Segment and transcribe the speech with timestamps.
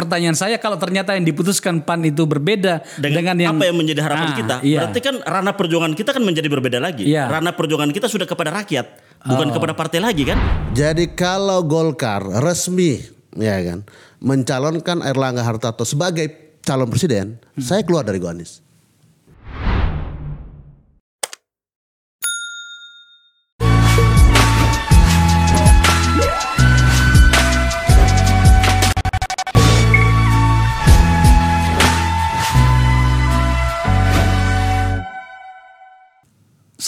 [0.00, 4.00] pertanyaan saya kalau ternyata yang diputuskan PAN itu berbeda dengan, dengan, yang apa yang menjadi
[4.00, 4.56] harapan Ah, kita.
[4.64, 4.78] iya.
[4.80, 7.04] Berarti kan ranah perjuangan kita kan menjadi berbeda lagi.
[7.04, 7.28] Iya.
[7.28, 8.86] Ranah perjuangan kita sudah kepada rakyat,
[9.22, 9.54] bukan Oh.
[9.54, 10.40] kepada partai lagi kan?
[10.72, 12.96] Jadi kalau Golkar resmi
[13.36, 13.84] ya kan
[14.18, 18.60] mencalonkan Erlangga Hartarto sebagai calon presiden, saya keluar dari Goanis.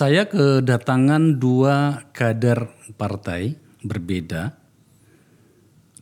[0.03, 3.55] Saya kedatangan dua kader partai
[3.87, 4.51] berbeda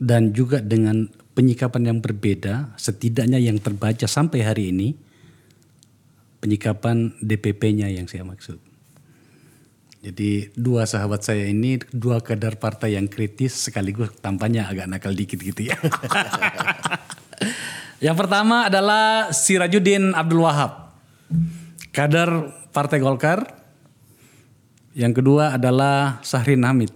[0.01, 1.05] dan juga dengan
[1.37, 4.97] penyikapan yang berbeda, setidaknya yang terbaca sampai hari ini,
[6.41, 8.57] penyikapan DPP-nya yang saya maksud.
[10.01, 15.45] Jadi dua sahabat saya ini dua kader partai yang kritis sekaligus tampaknya agak nakal dikit
[15.45, 15.77] gitu ya.
[18.09, 20.97] yang pertama adalah Sirajuddin Abdul Wahab,
[21.93, 23.60] kader Partai Golkar.
[24.91, 26.91] Yang kedua adalah Sahrin Hamid.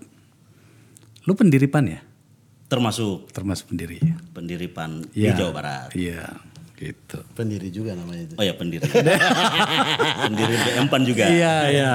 [1.24, 2.00] Lu pendiri PAN ya?
[2.66, 4.16] Termasuk Termasuk pendiri ya?
[4.34, 5.30] pendiri PAN Iya.
[5.30, 5.88] di Jawa Barat.
[5.94, 6.26] Iya,
[6.74, 7.22] gitu.
[7.38, 8.34] Pendiri juga namanya itu.
[8.34, 8.82] Oh ya pendiri.
[10.26, 11.24] pendiri BM PAN juga.
[11.30, 11.94] Iya, iya.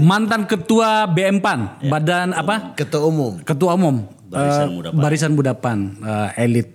[0.00, 2.72] Mantan ketua BM PAN, badan apa?
[2.72, 3.36] Ketua umum.
[3.44, 5.00] Ketua umum Barisan eh, Muda PAN.
[5.04, 6.68] Barisan Muda PAN, eh, elit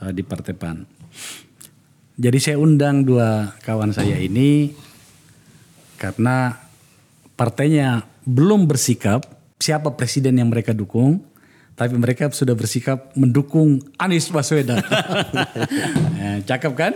[0.00, 0.76] eh, di Partai PAN.
[2.18, 4.74] Jadi saya undang dua kawan saya ini
[5.98, 6.67] karena
[7.38, 9.22] partainya belum bersikap
[9.62, 11.22] siapa presiden yang mereka dukung,
[11.78, 14.82] tapi mereka sudah bersikap mendukung Anies Baswedan.
[16.18, 16.92] Ya, cakep kan?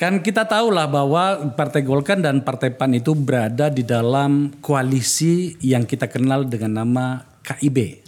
[0.00, 5.84] Kan kita tahulah bahwa Partai Golkar dan Partai PAN itu berada di dalam koalisi yang
[5.84, 8.02] kita kenal dengan nama KIB.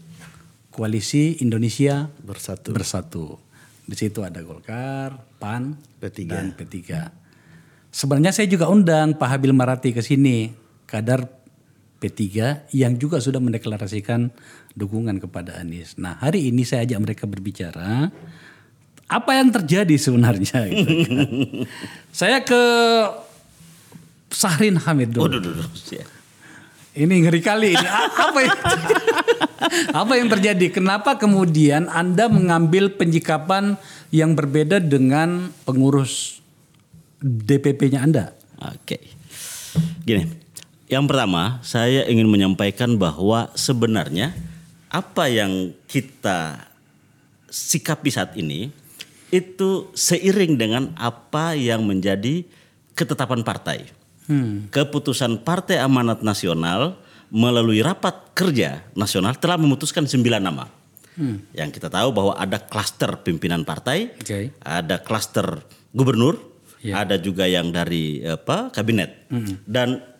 [0.72, 2.74] Koalisi Indonesia Bersatu.
[2.74, 3.24] Bersatu.
[3.84, 6.18] Di situ ada Golkar, PAN, P3.
[6.26, 6.80] dan P3.
[7.94, 10.63] Sebenarnya saya juga undang Pak Habil Marati ke sini,
[10.94, 11.26] kadar
[11.98, 12.22] P3
[12.70, 14.30] yang juga sudah mendeklarasikan
[14.78, 15.98] dukungan kepada Anies.
[15.98, 18.12] Nah hari ini saya ajak mereka berbicara
[19.08, 20.58] apa yang terjadi sebenarnya.
[20.70, 21.18] gitu kan.
[22.24, 22.62] saya ke
[24.34, 25.30] Sahrin Hamid dulu.
[25.30, 26.08] Waduh, duh, duh, siap.
[26.94, 27.86] Ini ngeri kali ini.
[27.90, 28.58] Apa yang
[30.02, 30.66] apa yang terjadi?
[30.70, 33.74] Kenapa kemudian Anda mengambil penyikapan
[34.14, 36.38] yang berbeda dengan pengurus
[37.18, 38.24] DPP-nya Anda?
[38.62, 39.02] Oke.
[40.06, 40.43] Gini,
[40.94, 44.30] yang pertama saya ingin menyampaikan bahwa sebenarnya
[44.86, 46.70] apa yang kita
[47.50, 48.70] sikapi saat ini
[49.34, 52.46] itu seiring dengan apa yang menjadi
[52.94, 53.90] ketetapan partai.
[54.70, 56.96] Keputusan Partai Amanat Nasional
[57.28, 60.70] melalui rapat kerja nasional telah memutuskan sembilan nama.
[61.50, 64.54] Yang kita tahu bahwa ada klaster pimpinan partai, Oke.
[64.62, 67.00] ada klaster gubernur, Ya.
[67.00, 69.24] ada juga yang dari apa kabinet.
[69.64, 70.13] Dan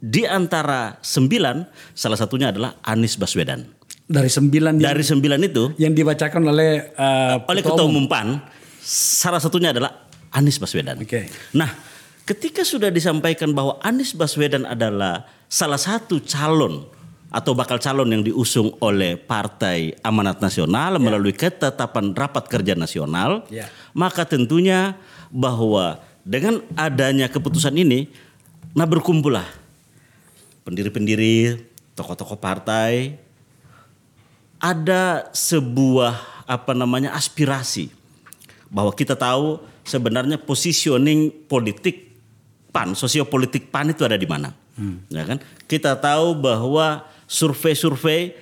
[0.00, 3.68] di antara sembilan, salah satunya adalah Anies Baswedan.
[4.10, 8.42] Dari sembilan yang, Dari sembilan itu, yang dibacakan oleh uh, oleh Ketua Umum PAN,
[8.82, 10.98] salah satunya adalah Anies Baswedan.
[10.98, 11.30] Oke.
[11.54, 11.70] Nah,
[12.24, 16.88] ketika sudah disampaikan bahwa Anies Baswedan adalah salah satu calon
[17.30, 23.70] atau bakal calon yang diusung oleh Partai Amanat Nasional melalui ketetapan rapat kerja nasional, Ya.
[23.94, 24.98] maka tentunya
[25.30, 28.10] bahwa dengan adanya keputusan ini,
[28.74, 29.59] nah berkumpullah
[30.64, 31.60] pendiri-pendiri,
[31.96, 33.16] tokoh-tokoh partai,
[34.60, 37.88] ada sebuah apa namanya aspirasi
[38.68, 42.12] bahwa kita tahu sebenarnya positioning politik
[42.70, 44.54] PAN, sosiopolitik PAN itu ada di mana.
[45.12, 45.38] Ya kan?
[45.68, 48.32] Kita tahu bahwa survei-survei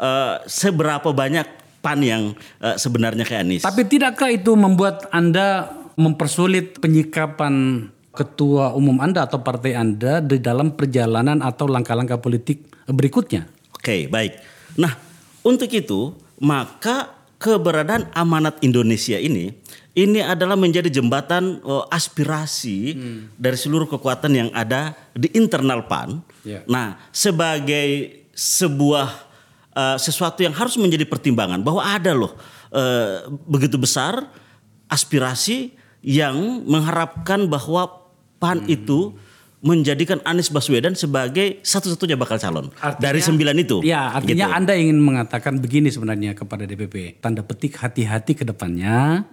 [0.00, 1.46] eh, seberapa banyak
[1.84, 2.22] PAN yang
[2.58, 3.62] eh, sebenarnya ke Anies.
[3.62, 10.78] Tapi tidakkah itu membuat Anda mempersulit penyikapan ketua umum Anda atau partai Anda di dalam
[10.78, 13.50] perjalanan atau langkah-langkah politik berikutnya?
[13.74, 14.38] Oke, baik.
[14.78, 14.94] Nah,
[15.42, 19.52] untuk itu maka keberadaan amanat Indonesia ini
[19.94, 22.98] ini adalah menjadi jembatan eh, aspirasi
[23.38, 26.18] dari seluruh kekuatan yang ada di internal PAN.
[26.42, 26.66] Ya.
[26.66, 29.08] Nah, sebagai sebuah
[29.74, 32.34] eh, sesuatu yang harus menjadi pertimbangan bahwa ada loh
[32.74, 34.26] eh, begitu besar
[34.90, 35.72] aspirasi
[36.04, 38.03] yang mengharapkan bahwa
[38.36, 39.14] PAN itu
[39.64, 43.80] menjadikan Anies Baswedan sebagai satu-satunya bakal calon Artinya- dari sembilan itu.
[43.80, 44.56] Ya, artinya Gitu.
[44.60, 47.16] Anda ingin mengatakan begini sebenarnya kepada DPP.
[47.16, 49.24] Tanda petik hati-hati ke depannya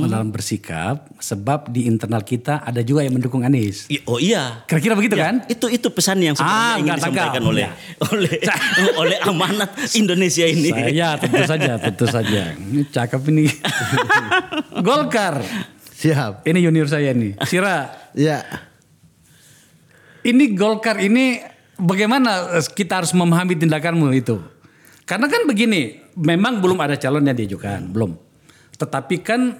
[0.00, 3.84] dalam bersikap sebab di internal kita ada juga yang mendukung Anies.
[3.86, 4.64] I- Oh iya.
[4.64, 5.44] Kira-kira begitu Ya, kan?
[5.44, 7.52] Itu itu pesan yang sebenarnya Ah, ingin disampaikan enggak.
[7.52, 7.72] oleh Ya.
[8.08, 8.34] oleh
[9.04, 10.72] oleh amanat Indonesia ini.
[10.72, 12.42] Saya tentu saja, tentu saja.
[12.56, 13.52] Ini cakep ini.
[14.80, 15.44] Golkar.
[16.04, 16.44] Siap.
[16.44, 17.40] Ini junior saya nih.
[17.48, 18.44] Sira, Ya.
[20.20, 21.40] ini Golkar ini
[21.80, 24.36] bagaimana eh, kita harus memahami tindakanmu itu?
[25.08, 28.16] Karena kan begini, memang belum ada calon yang diajukan, belum.
[28.76, 29.56] Tetapi kan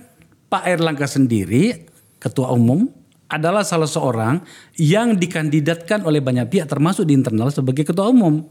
[0.48, 1.84] Pak Erlangga sendiri,
[2.20, 2.88] ketua umum,
[3.28, 4.44] adalah salah seorang
[4.76, 8.44] yang dikandidatkan oleh banyak pihak termasuk di internal sebagai ketua umum.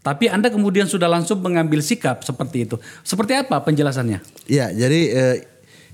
[0.00, 2.80] Tapi Anda kemudian sudah langsung mengambil sikap seperti itu.
[3.04, 4.48] Seperti apa penjelasannya?
[4.48, 5.36] Ya, jadi eh,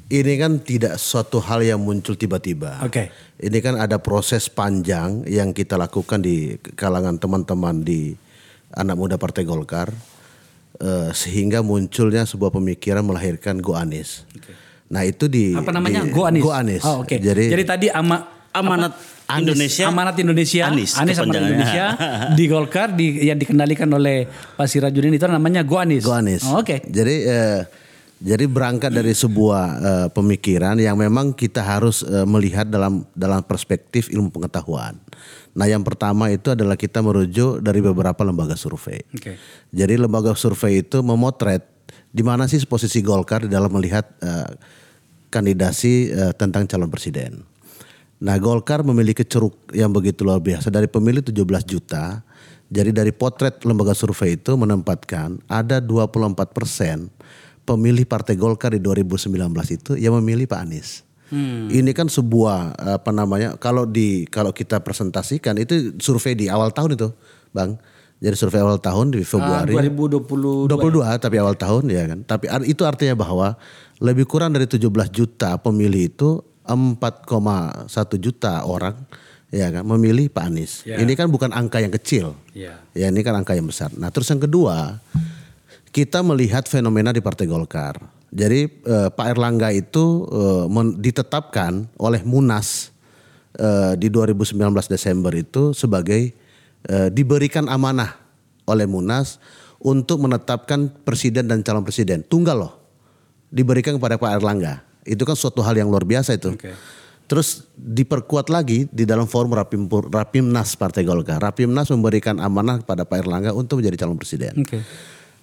[0.08, 2.78] ini kan tidak suatu hal yang muncul tiba-tiba.
[2.80, 3.10] Oke.
[3.36, 8.14] Ini kan ada proses panjang yang kita lakukan di kalangan teman-teman di
[8.70, 9.90] anak muda Partai Golkar
[10.78, 14.22] eh, sehingga munculnya sebuah pemikiran melahirkan Go Anies.
[14.86, 16.06] Nah itu di Apa namanya?
[16.06, 16.42] di- Go Anies.
[16.42, 16.82] Go Anies.
[16.82, 17.18] Oh, oke.
[17.18, 18.22] Jadi, Jadi tadi ama,
[18.54, 18.94] Amanat
[19.26, 19.84] Anies, Indonesia.
[19.90, 21.42] Amanat Indonesia, Anies, Anies, Amanat.
[21.42, 21.84] Indonesia
[22.32, 24.24] di Golkar di, yang dikendalikan oleh
[24.54, 26.06] Pak Sirajudin itu namanya Go Anies.
[26.06, 26.46] Go Anies.
[26.46, 26.80] Oh, Oke.
[26.86, 27.60] Jadi eh,
[28.16, 34.08] jadi berangkat dari sebuah eh, pemikiran yang memang kita harus eh, melihat dalam dalam perspektif
[34.08, 34.96] ilmu pengetahuan.
[35.56, 39.00] Nah, yang pertama itu adalah kita merujuk dari beberapa lembaga survei.
[39.12, 39.40] Oke.
[39.72, 41.64] Jadi lembaga survei itu memotret
[42.12, 44.52] di mana sih posisi Golkar di dalam melihat eh,
[45.28, 47.44] kandidasi eh, tentang calon presiden.
[48.16, 51.36] Nah, Golkar memiliki ceruk yang begitu luar biasa dari pemilih 17
[51.68, 52.24] juta.
[52.66, 57.12] Jadi dari potret lembaga survei itu menempatkan ada 24 persen
[57.66, 59.34] pemilih Partai Golkar di 2019
[59.74, 61.02] itu yang memilih Pak Anies.
[61.66, 66.94] Ini kan sebuah apa namanya kalau di kalau kita presentasikan itu survei di awal tahun
[66.94, 67.10] itu,
[67.50, 67.82] Bang.
[68.22, 69.74] Jadi survei awal tahun di Februari.
[69.74, 72.22] 2020 22 tapi awal tahun ya kan.
[72.22, 73.58] Tapi itu artinya bahwa
[73.98, 77.90] lebih kurang dari 17 juta pemilih itu 4,1
[78.22, 78.94] juta orang
[79.50, 80.86] ya kan memilih Pak Anies.
[80.86, 81.02] Ya.
[81.02, 82.38] Ini kan bukan angka yang kecil.
[82.54, 82.80] Ya.
[82.94, 83.90] Ya ini kan angka yang besar.
[83.98, 85.02] Nah terus yang kedua
[85.96, 87.96] kita melihat fenomena di Partai Golkar.
[88.28, 92.92] Jadi eh, Pak Erlangga itu eh, men- ditetapkan oleh Munas
[93.56, 94.60] eh, di 2019
[94.92, 96.36] Desember itu sebagai
[96.84, 98.12] eh, diberikan amanah
[98.68, 99.40] oleh Munas
[99.80, 102.74] untuk menetapkan presiden dan calon presiden tunggal loh
[103.48, 104.84] diberikan kepada Pak Erlangga.
[105.08, 106.52] Itu kan suatu hal yang luar biasa itu.
[106.52, 106.76] Oke.
[107.26, 111.40] Terus diperkuat lagi di dalam forum Rapim, Rapimnas Partai Golkar.
[111.40, 114.60] Rapimnas memberikan amanah kepada Pak Erlangga untuk menjadi calon presiden.
[114.60, 114.84] Oke.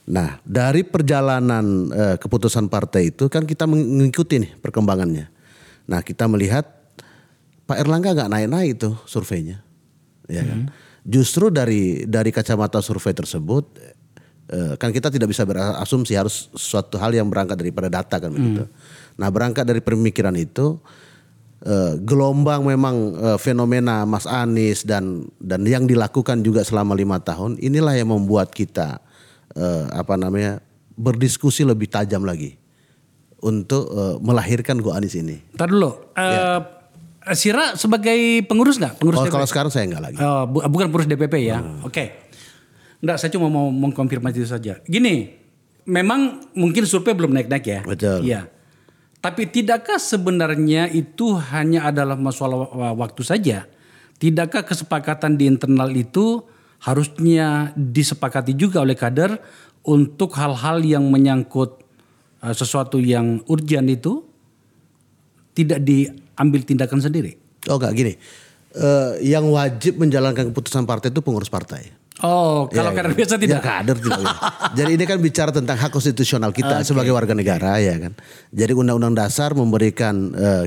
[0.04, 5.32] Nah, dari perjalanan eh, keputusan partai itu kan kita mengikuti nih perkembangannya.
[5.88, 6.68] Nah, kita melihat
[7.64, 9.64] Pak Erlangga nggak naik-naik itu surveinya,
[10.28, 10.68] ya kan.
[11.08, 13.64] Justru dari dari kacamata survei tersebut,
[14.52, 18.68] eh, kan kita tidak bisa berasumsi harus suatu hal yang berangkat daripada data kan begitu.
[19.16, 20.84] Nah, berangkat dari pemikiran itu,
[21.64, 27.56] eh, gelombang memang eh, fenomena Mas Anies dan dan yang dilakukan juga selama lima tahun,
[27.64, 29.00] inilah yang membuat kita
[29.54, 30.60] eh, apa namanya
[30.94, 32.58] berdiskusi lebih tajam lagi
[33.40, 35.42] untuk eh, melahirkan Go Anies ini.
[35.54, 35.92] Ntar dulu.
[36.14, 36.60] Eh,
[37.32, 38.14] Sira sebagai
[38.44, 39.00] pengurus nggak?
[39.00, 39.32] Pengurus Oh, DPP?
[39.32, 40.20] kalau sekarang saya enggak lagi.
[40.20, 41.64] Oh, bu- bukan pengurus DPP ya.
[41.82, 42.20] Oke.
[43.00, 44.84] Enggak, saya cuma mau mengkonfirmasi itu saja.
[44.84, 45.32] Gini,
[45.84, 47.80] memang mungkin survei belum naik-naik ya.
[47.82, 48.28] Betul.
[48.28, 48.52] Iya.
[49.18, 53.72] Tapi tidakkah sebenarnya itu hanya adalah masalah wa- waktu saja?
[54.20, 56.44] Tidakkah kesepakatan di internal itu
[56.84, 59.40] harusnya disepakati juga oleh kader
[59.84, 61.80] untuk hal-hal yang menyangkut
[62.44, 64.24] eh, sesuatu yang urgent itu
[65.54, 67.38] tidak diambil tindakan sendiri?
[67.72, 68.14] Oh enggak gini.
[68.74, 71.94] Eh, yang wajib menjalankan keputusan partai itu pengurus partai.
[72.24, 73.18] Oh, kalau Ya, kader ya.
[73.20, 73.60] biasa tidak.
[73.60, 74.22] Ya, kader tidak.
[74.22, 74.34] ya.
[74.80, 78.14] Jadi ini kan bicara tentang hak konstitusional kita sebagai warga negara ya kan.
[78.54, 80.66] Jadi undang-undang dasar memberikan eh,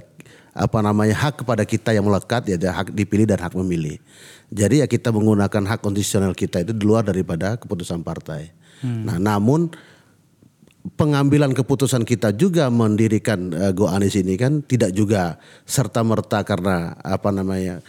[0.52, 3.96] apa namanya hak kepada kita yang melekat ya hak dipilih dan hak memilih.
[4.50, 8.54] Jadi ya kita menggunakan hak konstitusional kita itu di luar daripada keputusan partai.
[8.84, 9.72] Nah, namun
[10.94, 16.94] pengambilan keputusan kita juga mendirikan eh, Go Anies ini kan tidak juga serta merta karena
[17.02, 17.82] apa namanya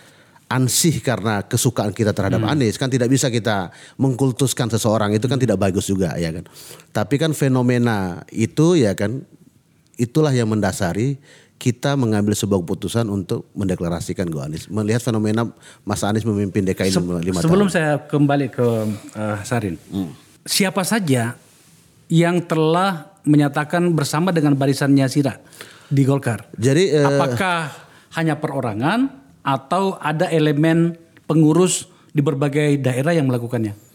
[0.48, 5.60] ansih karena kesukaan kita terhadap Anies kan tidak bisa kita mengkultuskan seseorang itu kan tidak
[5.60, 6.48] bagus juga ya kan.
[6.96, 9.28] Tapi kan fenomena itu ya kan
[10.00, 11.20] itulah yang mendasari
[11.58, 14.70] kita mengambil sebuah keputusan untuk mendeklarasikan Go Anies.
[14.70, 15.50] Melihat fenomena
[15.82, 17.74] Mas Anies memimpin DKI Se- lima sebelum tahun.
[17.74, 18.68] saya kembali ke
[19.18, 19.76] eh, Sarin,
[20.46, 21.34] siapa saja
[22.08, 25.42] yang telah menyatakan bersama dengan barisannya Sira
[25.90, 26.48] di Golkar?
[26.56, 27.74] Jadi eh, Apakah
[28.16, 29.10] hanya perorangan
[29.42, 30.96] atau ada elemen
[31.28, 33.87] pengurus di berbagai daerah yang melakukannya.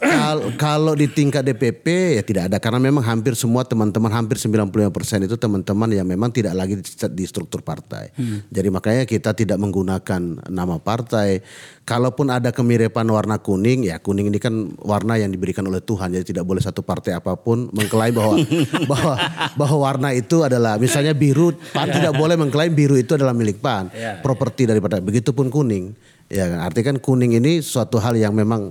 [0.00, 5.28] Kal- kalau di tingkat DPP ya tidak ada karena memang hampir semua teman-teman hampir 95%
[5.28, 8.08] itu teman-teman yang memang tidak lagi di, di struktur partai.
[8.48, 11.44] Jadi makanya kita tidak menggunakan nama partai.
[11.84, 16.22] Kalaupun ada kemiripan warna kuning ya kuning ini kan warna yang diberikan oleh Tuhan jadi
[16.22, 18.34] tidak boleh satu partai apa pun mengklaim bahwa
[18.90, 19.14] bahwa
[19.58, 23.90] bahwa warna itu adalah misalnya biru PAN tidak boleh mengklaim biru itu adalah milik PAN,
[24.22, 25.92] properti daripada begitupun kuning.
[26.30, 28.70] Ya kan artinya kan kuning ini suatu hal yang memang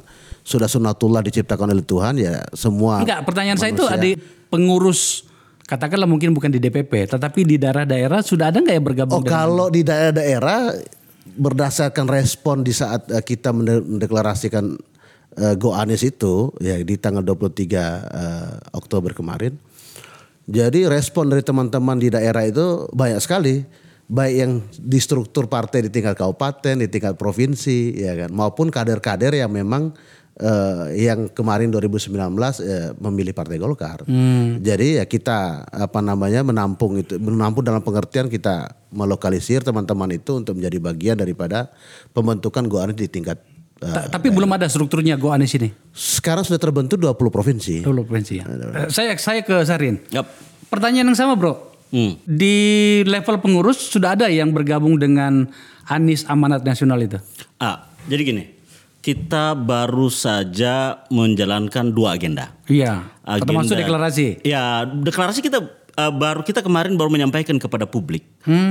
[0.50, 4.02] sudah sunatullah diciptakan oleh Tuhan ya semua Enggak, pertanyaan saya itu manusia.
[4.02, 4.10] ada
[4.50, 5.30] pengurus
[5.70, 9.38] katakanlah mungkin bukan di DPP, tetapi di daerah-daerah sudah ada nggak yang bergabung Oh dengan
[9.38, 10.74] kalau di daerah-daerah
[11.38, 14.74] berdasarkan respon di saat eh, kita mende- mendeklarasikan
[15.38, 17.70] eh, Go Anies itu ya di tanggal 23 eh,
[18.74, 19.54] Oktober kemarin.
[20.50, 23.62] Jadi respon dari teman-teman di daerah itu banyak sekali.
[24.10, 29.38] Baik yang di struktur partai di tingkat kabupaten, di tingkat provinsi ya kan maupun kader-kader
[29.38, 29.94] yang memang
[30.40, 34.08] eh, yang kemarin 2019 eh, memilih Partai Golkar.
[34.58, 40.56] Jadi ya kita apa namanya menampung itu menampung dalam pengertian kita melokalisir teman-teman itu untuk
[40.56, 41.70] menjadi bagian daripada
[42.10, 43.38] pembentukan Go Anies di tingkat
[43.78, 45.70] eh, Ta- tapi belum ada strukturnya Go Anies ini.
[45.92, 47.76] sekarang sudah terbentuk 20 provinsi.
[47.84, 48.46] Dulu provinsi ya.
[48.48, 50.00] Eh, Saya saya ke Sarin.
[50.10, 50.26] Yap.
[50.70, 51.68] Pertanyaan yang sama, Bro.
[51.90, 52.22] Hmm.
[52.22, 52.56] Di
[53.02, 55.50] level pengurus sudah ada yang bergabung dengan
[55.84, 57.18] Anies Amanat Nasional itu.
[57.58, 58.44] Ah, jadi gini,
[59.10, 62.54] kita baru saja menjalankan dua agenda.
[62.70, 63.10] Iya.
[63.26, 64.28] Agenda- Termasuk deklarasi.
[64.46, 65.66] Ya, deklarasi kita
[65.98, 68.22] eh, baru kita kemarin baru menyampaikan kepada publik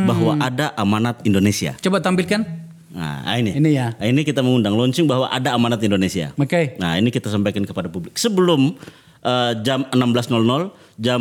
[0.06, 1.74] bahwa ada amanat Indonesia.
[1.82, 2.46] Coba tampilkan.
[2.88, 3.58] Nah, ini.
[3.58, 3.86] Ini ya.
[3.98, 6.30] Nah, ini kita mengundang launching bahwa ada amanat Indonesia.
[6.34, 6.78] Oke.
[6.78, 8.14] Nah, ini kita sampaikan kepada publik.
[8.14, 8.78] Sebelum
[9.22, 11.20] eh, jam 16.00, jam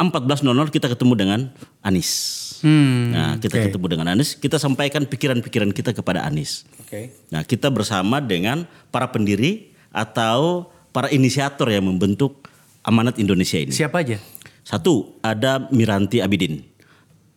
[0.00, 1.40] 14.00 kita ketemu dengan
[1.80, 2.43] Anies.
[2.64, 3.12] Hmm.
[3.12, 3.64] Nah, kita oke.
[3.68, 6.64] ketemu dengan Anies, kita sampaikan pikiran-pikiran kita kepada Anies.
[6.80, 7.12] Oke.
[7.28, 12.48] Nah, kita bersama dengan para pendiri atau para inisiator yang membentuk
[12.80, 13.70] amanat Indonesia ini.
[13.70, 14.16] Siapa aja?
[14.64, 16.64] Satu, ada Miranti Abidin.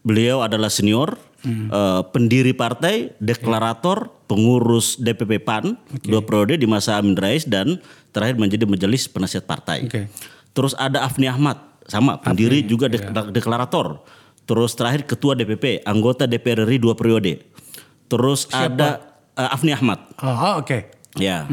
[0.08, 5.76] Beliau adalah senior, eh, pendiri partai, deklarator, pengurus DPP PAN,
[6.08, 7.84] dua periode di masa Amin Rais dan
[8.16, 9.88] terakhir menjadi majelis penasihat partai.
[9.88, 10.08] Oke.
[10.56, 14.04] Terus ada Afni Ahmad, sama pendiri juga dek- deklarator.
[14.48, 17.44] Terus terakhir ketua DPP, anggota DPR RI dua periode.
[18.08, 19.04] Terus ada
[19.36, 20.88] eh, Afni Ahmad, Oh, oh, oke.
[21.20, 21.44] Ya.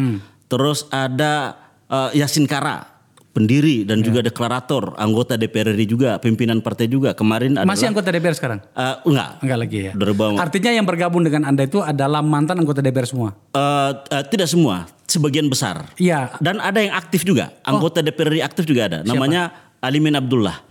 [0.47, 1.59] Terus ada
[1.91, 2.95] eh, Yasin Kara,
[3.35, 4.31] pendiri dan juga Ya.
[4.31, 7.19] deklarator, anggota DPR RI juga, pimpinan partai juga.
[7.19, 8.63] Kemarin adalah Masih anggota DPR sekarang?
[8.63, 9.29] Eh, enggak.
[9.43, 9.93] Enggak lagi ya.
[9.93, 10.39] Bawah.
[10.39, 13.35] Artinya yang bergabung dengan Anda itu adalah mantan anggota DPR semua.
[13.51, 15.91] Eh, eh, tidak semua, sebagian besar.
[15.99, 16.39] Iya.
[16.39, 18.99] Dan ada yang aktif juga, anggota DPR RI aktif juga ada.
[19.03, 19.51] Namanya
[19.83, 20.63] Alimin Abdullah.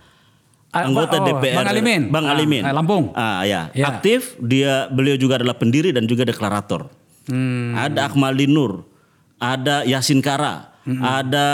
[0.74, 2.02] Anggota oh, DPR Bang Alimin.
[2.10, 2.62] Bang Ah, Alimin.
[2.66, 3.04] ah, Lampung.
[3.14, 3.86] Ah ya, Ya.
[3.88, 4.34] aktif.
[4.42, 6.90] Dia beliau juga adalah pendiri dan juga deklarator.
[7.30, 7.72] Hmm.
[7.72, 8.82] Ada Akmaldi Nur,
[9.38, 11.00] ada Yasin Kara, Hmm.
[11.00, 11.46] ada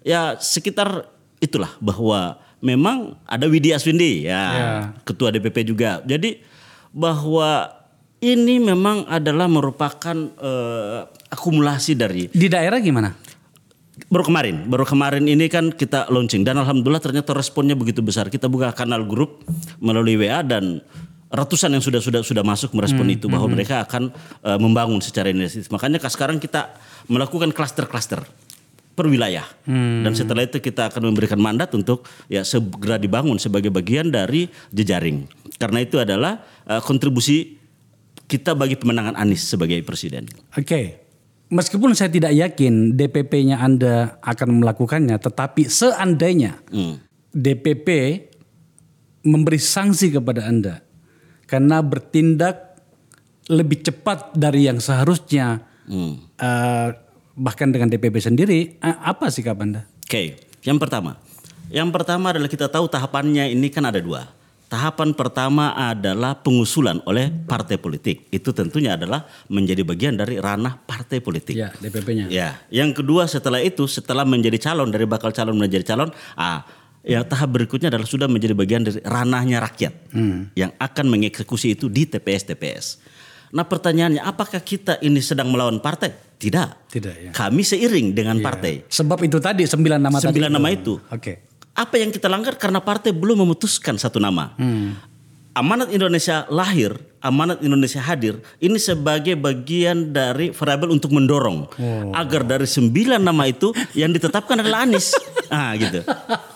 [0.00, 1.06] ya sekitar
[1.38, 4.66] itulah bahwa memang ada Widi Aswindi ya, Ya.
[5.04, 6.00] ketua DPP juga.
[6.02, 6.40] Jadi
[6.90, 7.68] bahwa
[8.18, 13.12] ini memang adalah merupakan eh, akumulasi dari Di daerah gimana?
[14.06, 18.30] Baru kemarin, baru kemarin ini kan kita launching dan alhamdulillah ternyata responnya begitu besar.
[18.30, 19.42] Kita buka kanal grup
[19.82, 20.82] melalui WA dan
[21.26, 24.14] ratusan yang sudah sudah sudah masuk merespon itu bahwa mereka akan
[24.46, 25.68] eh, membangun secara inisiatif.
[25.74, 26.78] Makanya kan sekarang kita
[27.10, 28.22] melakukan klaster-klaster
[28.96, 34.08] per wilayah dan setelah itu kita akan memberikan mandat untuk ya segera dibangun sebagai bagian
[34.08, 35.28] dari jejaring.
[35.60, 37.58] Karena itu adalah eh, kontribusi
[38.26, 40.26] kita bagi pemenangan Anies sebagai presiden.
[40.54, 41.05] Oke.
[41.46, 46.98] Meskipun saya tidak yakin DPP-nya Anda akan melakukannya, tetapi seandainya Hmm.
[47.30, 47.88] DPP
[49.22, 50.82] memberi sanksi kepada Anda
[51.46, 52.82] karena bertindak
[53.46, 56.18] lebih cepat dari yang seharusnya, Hmm.
[56.34, 56.88] eh,
[57.38, 59.86] bahkan dengan DPP sendiri, eh, apa sikap Anda?
[60.02, 60.34] Oke,
[60.66, 61.14] yang pertama.
[61.70, 64.34] Yang pertama adalah kita tahu tahapannya ini kan ada dua.
[64.66, 68.26] Tahapan pertama adalah pengusulan oleh partai politik.
[68.34, 71.54] Itu tentunya adalah menjadi bagian dari ranah partai politik.
[71.54, 72.26] Ya, DPP-nya.
[72.26, 76.66] Ya, yang kedua setelah itu setelah menjadi calon dari bakal calon menjadi calon, ah
[77.06, 79.94] ya tahap berikutnya adalah sudah menjadi bagian dari ranahnya rakyat
[80.58, 82.86] yang akan mengeksekusi itu di TPS TPS.
[83.54, 86.10] Nah pertanyaannya, apakah kita ini sedang melawan partai?
[86.36, 86.90] Tidak.
[86.90, 87.30] Tidak ya.
[87.30, 88.82] Kami seiring dengan partai.
[88.90, 90.26] Sebab itu tadi sembilan nama tadi.
[90.34, 90.98] Sembilan nama itu.
[90.98, 91.55] Oke.
[91.76, 94.56] Apa yang kita langgar karena partai belum memutuskan satu nama.
[95.56, 96.92] Amanat Indonesia lahir,
[97.24, 101.72] amanat Indonesia hadir, ini sebagai bagian dari variabel untuk mendorong
[102.12, 105.12] agar dari sembilan nama itu yang ditetapkan adalah Anies.
[105.46, 106.02] Ah gitu.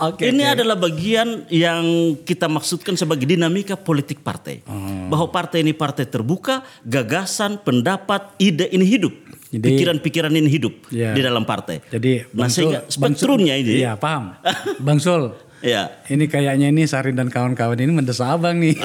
[0.03, 0.55] Oke, Ini oke.
[0.59, 4.67] adalah bagian yang kita maksudkan sebagai dinamika politik partai.
[4.67, 5.07] Oh.
[5.07, 9.15] Bahwa partai ini partai terbuka, gagasan, pendapat, ide ini hidup.
[9.51, 11.11] Pikiran-pikiran ini hidup Iya.
[11.11, 11.83] di dalam partai.
[11.91, 13.83] Jadi nah Bang Sul- sehingga spektrumnya ini.
[13.83, 14.39] Iya paham.
[14.79, 15.35] Bang Sul.
[15.61, 15.93] Ya.
[16.09, 18.73] Ini kayaknya ini Sarin dan kawan-kawan ini mendesak abang nih.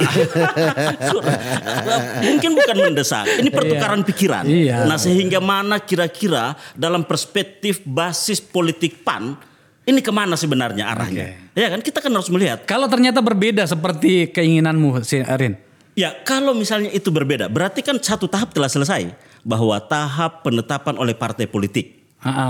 [2.26, 4.44] Mungkin bukan mendesak, ini pertukaran pikiran.
[4.44, 4.84] Iya.
[4.84, 9.40] Nah, sehingga mana kira-kira dalam perspektif basis politik PAN
[9.86, 11.48] ini ke mana sebenarnya arahnya?
[11.54, 12.66] Ya kan kita kan harus melihat.
[12.68, 15.56] Kalau ternyata berbeda seperti keinginanmu, si Arin.
[15.96, 19.08] Ya kalau misalnya itu berbeda, berarti kan satu tahap telah selesai
[19.46, 21.94] bahwa tahap penetapan oleh partai politik.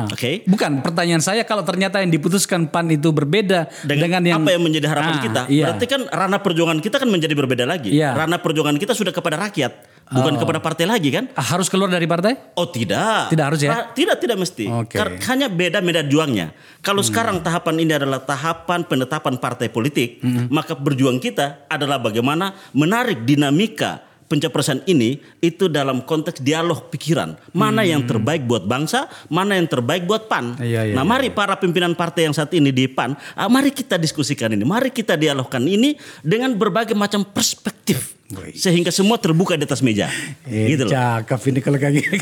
[0.08, 0.40] Oke.
[0.48, 4.62] Bukan pertanyaan saya kalau ternyata yang diputuskan PAN itu berbeda Dengan, dengan, yang apa yang
[4.64, 5.42] menjadi harapan Ah, kita?
[5.52, 5.64] Iya.
[5.68, 7.92] Berarti kan ranah perjuangan kita kan menjadi berbeda lagi.
[7.92, 8.16] Iya.
[8.16, 9.72] Ranah perjuangan kita sudah kepada rakyat,
[10.08, 11.28] bukan kepada partai lagi kan?
[11.36, 12.56] Ah, harus keluar dari partai?
[12.56, 13.28] Oh tidak.
[13.28, 13.92] Tidak harus ya?
[13.92, 14.64] Tidak tidak mesti.
[14.64, 14.96] Oke.
[14.96, 16.56] Kar- Hanya beda medan juangnya.
[16.80, 23.28] Kalau sekarang tahapan ini adalah tahapan penetapan partai politik, maka berjuang kita adalah bagaimana menarik
[23.28, 27.38] dinamika pencapresan ini itu dalam konteks dialog pikiran.
[27.54, 30.58] Mana yang terbaik buat bangsa, mana yang terbaik buat PAN.
[30.58, 33.70] Iya, iya, nah, iya, mari para pimpinan partai yang saat ini di PAN, ah, mari
[33.70, 38.15] kita diskusikan ini, mari kita dialogkan ini dengan berbagai macam perspektif.
[38.52, 40.10] Sehingga semua terbuka di atas meja.
[40.44, 40.90] Eh, gitu loh.
[40.90, 42.16] cakep ini kalau kayak gini.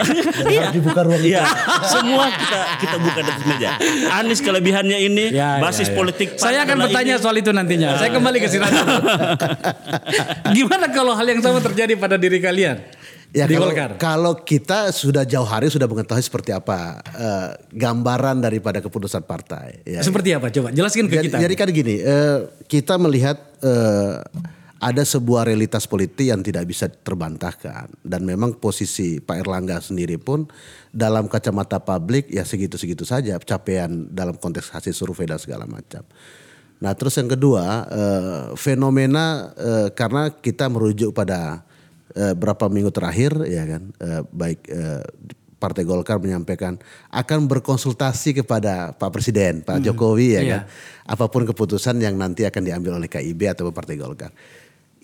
[0.45, 0.69] Iya.
[0.69, 1.33] dibuka ruang itu.
[1.33, 1.49] Iya,
[1.89, 3.71] semua kita kita buka di atas meja.
[4.13, 5.97] Anies kelebihannya ini, Ya, basis ya, ya.
[5.97, 6.29] politik.
[6.37, 7.23] Saya akan bertanya ini.
[7.23, 7.97] soal itu nantinya.
[7.97, 8.85] Saya kembali ke Siratul.
[10.57, 12.85] Gimana kalau hal yang sama terjadi pada diri kalian?
[13.35, 13.91] Ya di kalau, Golkar.
[13.99, 19.83] kalau kita sudah jauh hari sudah mengetahui seperti apa eh, gambaran daripada keputusan partai.
[19.83, 20.07] Ya.
[20.07, 20.55] Seperti apa?
[20.55, 21.37] Coba jelaskan ke Jadi, kita.
[21.43, 22.39] jadi kan gini, eh,
[22.71, 24.23] kita melihat eh,
[24.83, 30.51] ada sebuah realitas politik yang tidak bisa terbantahkan dan memang posisi Pak Erlangga sendiri pun
[30.91, 36.03] dalam kacamata publik ya segitu-segitu saja capaian dalam konteks hasil survei dan segala macam.
[36.83, 41.65] Nah terus yang kedua eh, fenomena eh, karena kita merujuk pada
[42.13, 45.05] eh, berapa minggu terakhir ya kan eh, baik eh,
[45.55, 46.77] Partai Golkar menyampaikan
[47.09, 50.53] akan berkonsultasi kepada Pak Presiden Pak Jokowi ya Iya.
[50.53, 50.63] kan
[51.09, 54.29] apa pun keputusan yang nanti akan diambil oleh KIB atau Partai Golkar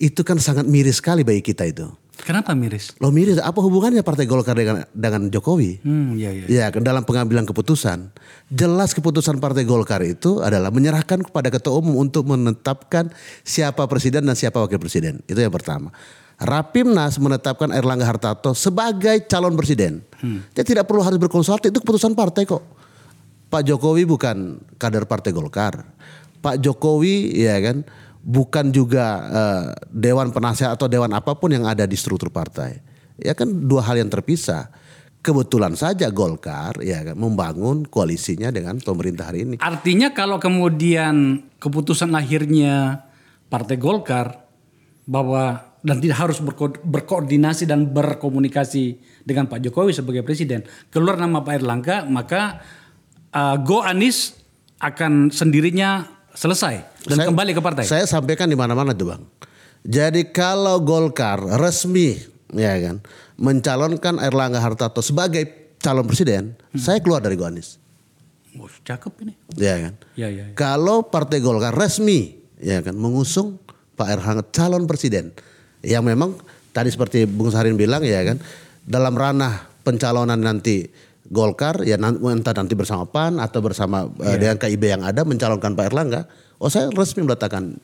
[0.01, 1.85] itu kan sangat miris sekali bagi kita itu
[2.21, 2.93] Kenapa miris?
[3.01, 6.45] lo miris apa hubungannya Partai Golkar dengan dengan Jokowi Hmm, iya iya.
[6.45, 8.13] Ya, dalam pengambilan keputusan,
[8.45, 13.09] jelas keputusan Partai Golkar itu adalah menyerahkan kepada ketua umum untuk menetapkan
[13.41, 15.25] siapa presiden dan siapa wakil presiden.
[15.25, 15.89] Itu yang pertama.
[16.37, 20.05] Rapimnas menetapkan Erlangga Hartarto sebagai calon presiden.
[20.53, 22.61] Dia tidak perlu harus berkonsultasi, itu keputusan partai kok.
[23.49, 25.89] Pak Jokowi bukan kader Partai Golkar.
[26.41, 27.81] Pak Jokowi ya kan
[28.21, 32.81] bukan juga eh, dewan penasihat atau dewan apa pun yang ada di struktur partai.
[33.21, 34.69] Ya kan dua hal yang terpisah.
[35.21, 39.55] Kebetulan saja Golkar ya kan membangun koalisinya dengan pemerintah hari ini.
[39.61, 43.05] Artinya kalau kemudian keputusan akhirnya
[43.45, 44.49] Partai Golkar
[45.05, 51.41] bahwa dan tidak harus berko- berkoordinasi dan berkomunikasi dengan Pak Jokowi sebagai presiden, keluar nama
[51.41, 52.61] Pak Erlangga, maka
[53.33, 54.37] uh, Go Anis
[54.81, 56.73] akan sendirinya selesai
[57.07, 57.83] dan Saya- kembali ke partai.
[57.85, 59.23] Saya sampaikan di mana-mana tuh bang.
[59.81, 62.13] Jadi kalau Golkar resmi
[62.53, 63.01] ya kan
[63.41, 67.81] mencalonkan Erlangga Hartarto sebagai calon presiden, saya keluar dari Goanis.
[68.53, 69.33] Wah, cakep ini.
[69.57, 69.93] Ya kan.
[70.13, 70.53] Ya, ya, ya.
[70.53, 73.57] Kalau Partai Golkar resmi ya kan mengusung
[73.97, 75.33] Pak Erlangga calon presiden
[75.81, 76.37] yang memang
[76.69, 78.37] tadi seperti Bung Sarin bilang ya kan
[78.85, 80.85] dalam ranah pencalonan nanti
[81.31, 85.73] Golkar ya nan- entah nanti bersama PAN atau bersama eh, dengan KIB yang ada mencalonkan
[85.73, 86.27] Pak Erlangga.
[86.59, 87.79] Oh saya resmi meletakkan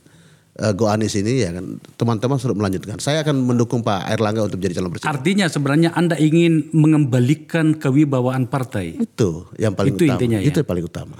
[0.54, 3.00] eh, Go Anis ini ya kan teman-teman sudah melanjutkan.
[3.00, 5.08] Saya akan mendukung Pak Erlangga untuk menjadi calon presiden.
[5.10, 9.00] Artinya sebenarnya Anda ingin mengembalikan kewibawaan partai.
[9.00, 10.14] Itu yang paling Itu utama.
[10.20, 10.46] intinya ya.
[10.46, 11.18] Itu yang paling utama.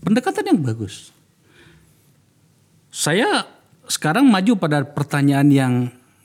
[0.00, 1.10] Pendekatan yang bagus.
[2.90, 3.46] Saya
[3.86, 5.72] sekarang maju pada pertanyaan yang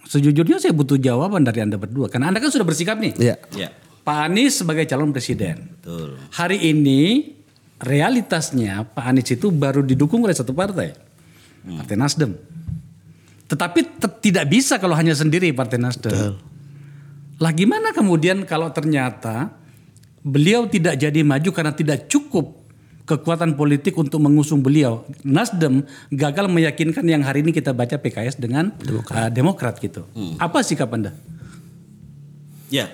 [0.05, 2.05] sejujurnya saya butuh jawaban dari Anda berdua.
[2.05, 3.13] Karena Anda kan sudah bersikap nih.
[3.17, 3.35] Ya.
[3.53, 3.69] Ya,
[4.05, 5.65] Pak Anies sebagai calon presiden.
[5.81, 6.13] betul.
[6.29, 7.33] Hari ini
[7.81, 10.93] realitasnya Pak Anies itu baru didukung oleh satu partai.
[11.65, 12.37] Partai Nasdem.
[13.49, 16.37] Tetapi te- tidak bisa kalau hanya sendiri Partai Nasdem.
[17.41, 19.49] Lah gimana kemudian kalau ternyata
[20.21, 22.61] beliau tidak jadi maju karena tidak cukup
[23.05, 25.05] kekuatan politik untuk mengusung beliau.
[25.21, 30.05] Nasdem gagal meyakinkan yang hari ini kita baca PKS dengan uh, Demokrat gitu.
[30.37, 31.13] Apa sikap Anda?
[32.73, 32.89] Ya,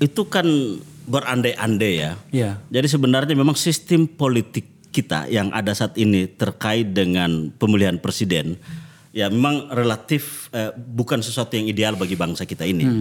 [0.00, 0.46] itu kan
[1.06, 2.12] berandai-andai ya.
[2.32, 2.50] Ya.
[2.72, 8.58] Jadi sebenarnya memang sistem politik kita yang ada saat ini terkait dengan pemilihan presiden
[9.10, 12.86] ya memang relatif eh, bukan sesuatu yang ideal bagi bangsa kita ini.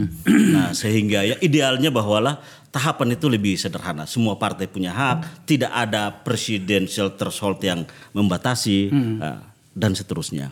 [0.49, 2.41] Nah, sehingga ya idealnya bahwalah
[2.73, 4.09] tahapan itu lebih sederhana.
[4.09, 7.85] Semua partai punya hak, tidak ada presidential threshold yang
[8.17, 8.89] membatasi
[9.21, 9.39] eh,
[9.77, 10.49] dan seterusnya.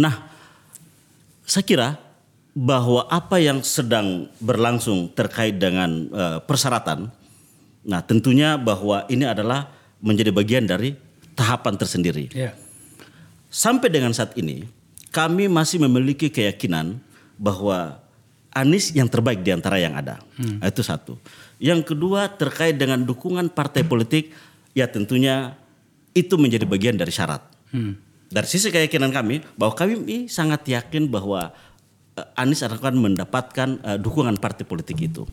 [0.00, 0.24] Nah,
[1.44, 2.00] saya kira
[2.54, 7.10] bahwa apa yang sedang berlangsung terkait dengan eh, persyaratan,
[7.82, 10.94] nah tentunya bahwa ini adalah menjadi bagian dari
[11.34, 12.30] tahapan tersendiri.
[12.30, 12.54] Ya.
[13.50, 14.66] Sampai dengan saat ini,
[15.10, 16.98] kami masih memiliki keyakinan
[17.38, 18.02] bahwa
[18.54, 20.22] Anies yang terbaik di antara yang ada.
[20.38, 21.18] Nah, Itu satu.
[21.58, 24.30] Yang kedua terkait dengan dukungan partai politik,
[24.78, 25.58] ya tentunya
[26.14, 27.42] itu menjadi bagian dari syarat.
[28.30, 31.50] Dari sisi keyakinan kami, bahwa kami sangat yakin bahwa
[32.14, 35.26] Anies akan mendapatkan eh, dukungan partai politik itu.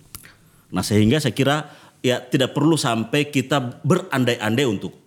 [0.73, 1.69] Nah sehingga saya kira
[2.01, 5.01] ya tidak perlu sampai kita berandai-andai untuk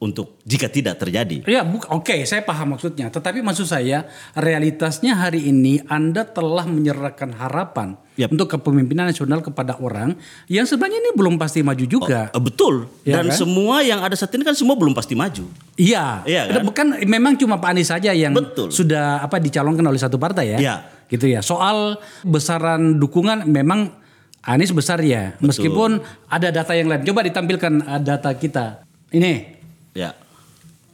[0.00, 1.44] untuk jika tidak terjadi.
[1.44, 1.60] Ya,
[1.92, 3.12] oke, saya paham maksudnya.
[3.12, 8.32] Tetapi maksud saya, realitasnya hari ini Anda telah menyerahkan harapan Yap.
[8.32, 10.16] untuk kepemimpinan nasional kepada orang
[10.48, 12.32] yang sebenarnya ini belum pasti maju juga.
[12.32, 12.88] Eh, betul.
[13.04, 13.44] Ya Dan kan?
[13.44, 15.44] semua yang ada saat ini kan semua belum pasti maju.
[15.76, 16.64] Iya, Iya kan?
[16.64, 18.72] Bukan memang cuma Pak Anies saja yang Betul.
[18.72, 20.58] sudah apa dicalonkan oleh satu partai ya.
[20.64, 20.76] Iya.
[21.10, 21.42] Gitu ya.
[21.42, 23.98] Soal besaran dukungan memang
[24.40, 25.36] Anies besar ya.
[25.42, 27.04] Meskipun ada data yang lain.
[27.04, 28.88] Coba ditampilkan uh, data kita.
[29.12, 29.60] Ini
[29.94, 30.14] Ya.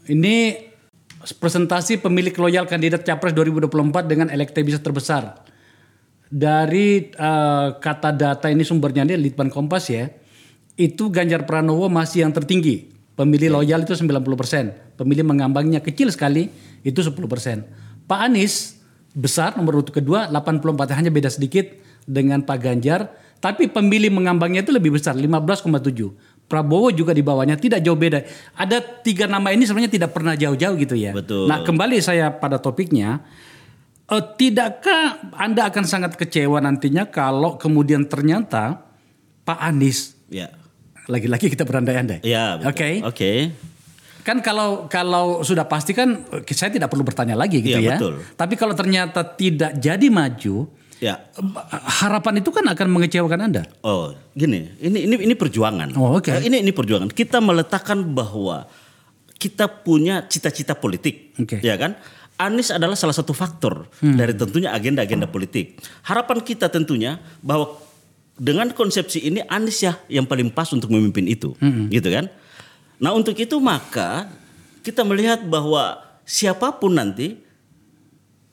[0.07, 0.67] Ini
[1.27, 5.43] presentasi pemilik loyal kandidat Capres 2024 dengan elektabilitas terbesar.
[6.27, 10.07] Dari eh, kata data ini sumbernya ini Litbang Kompas ya.
[10.77, 12.93] Itu Ganjar Pranowo masih yang tertinggi.
[13.17, 15.01] Pemilih loyal itu 90%.
[15.01, 16.53] Pemilih mengambangnya kecil sekali
[16.85, 17.17] itu 10%.
[18.05, 18.77] Pak Anies
[19.17, 21.65] besar nomor urut kedua 84 hanya beda sedikit
[22.05, 23.09] dengan Pak Ganjar.
[23.37, 25.69] Tapi pemilih mengambangnya itu lebih besar 15,7.
[26.47, 28.23] Prabowo juga di bawahnya tidak jauh beda.
[28.55, 31.11] Ada tiga nama ini sebenarnya tidak pernah jauh-jauh gitu ya.
[31.11, 31.51] Betul.
[31.51, 33.25] Nah kembali saya pada topiknya.
[34.07, 38.87] Eh, tidakkah Anda akan sangat kecewa nantinya kalau kemudian ternyata
[39.43, 40.55] Pak Anies Ya.
[41.11, 42.23] lagi-lagi kita berandai-andai.
[42.23, 42.63] Ya.
[42.63, 43.03] Oke.
[43.03, 43.31] Oke.
[44.27, 47.99] Kan kalau kalau sudah pasti kan eh, saya tidak perlu bertanya lagi gitu Iya, ya.
[48.03, 48.15] betul.
[48.35, 50.67] Tapi kalau ternyata tidak jadi maju,
[50.99, 51.31] Ya.
[51.31, 53.62] eh, harapan itu kan akan mengecewakan Anda.
[53.87, 55.95] Oh, gini, ini ini ini perjuangan.
[55.95, 56.27] Oh, oke.
[56.27, 57.07] Eh, Ini ini perjuangan.
[57.07, 58.67] Kita meletakkan bahwa
[59.37, 61.61] kita punya cita-cita politik, Oke.
[61.62, 61.95] ya kan?
[62.37, 65.81] Anies adalah salah satu faktor dari tentunya agenda-agenda politik.
[66.05, 67.77] Harapan kita tentunya bahwa
[68.37, 71.53] dengan konsepsi ini Anies ya yang paling pas untuk memimpin itu,
[71.89, 72.29] gitu kan?
[72.97, 74.31] Nah untuk itu maka
[74.81, 77.47] kita melihat bahwa siapa pun nanti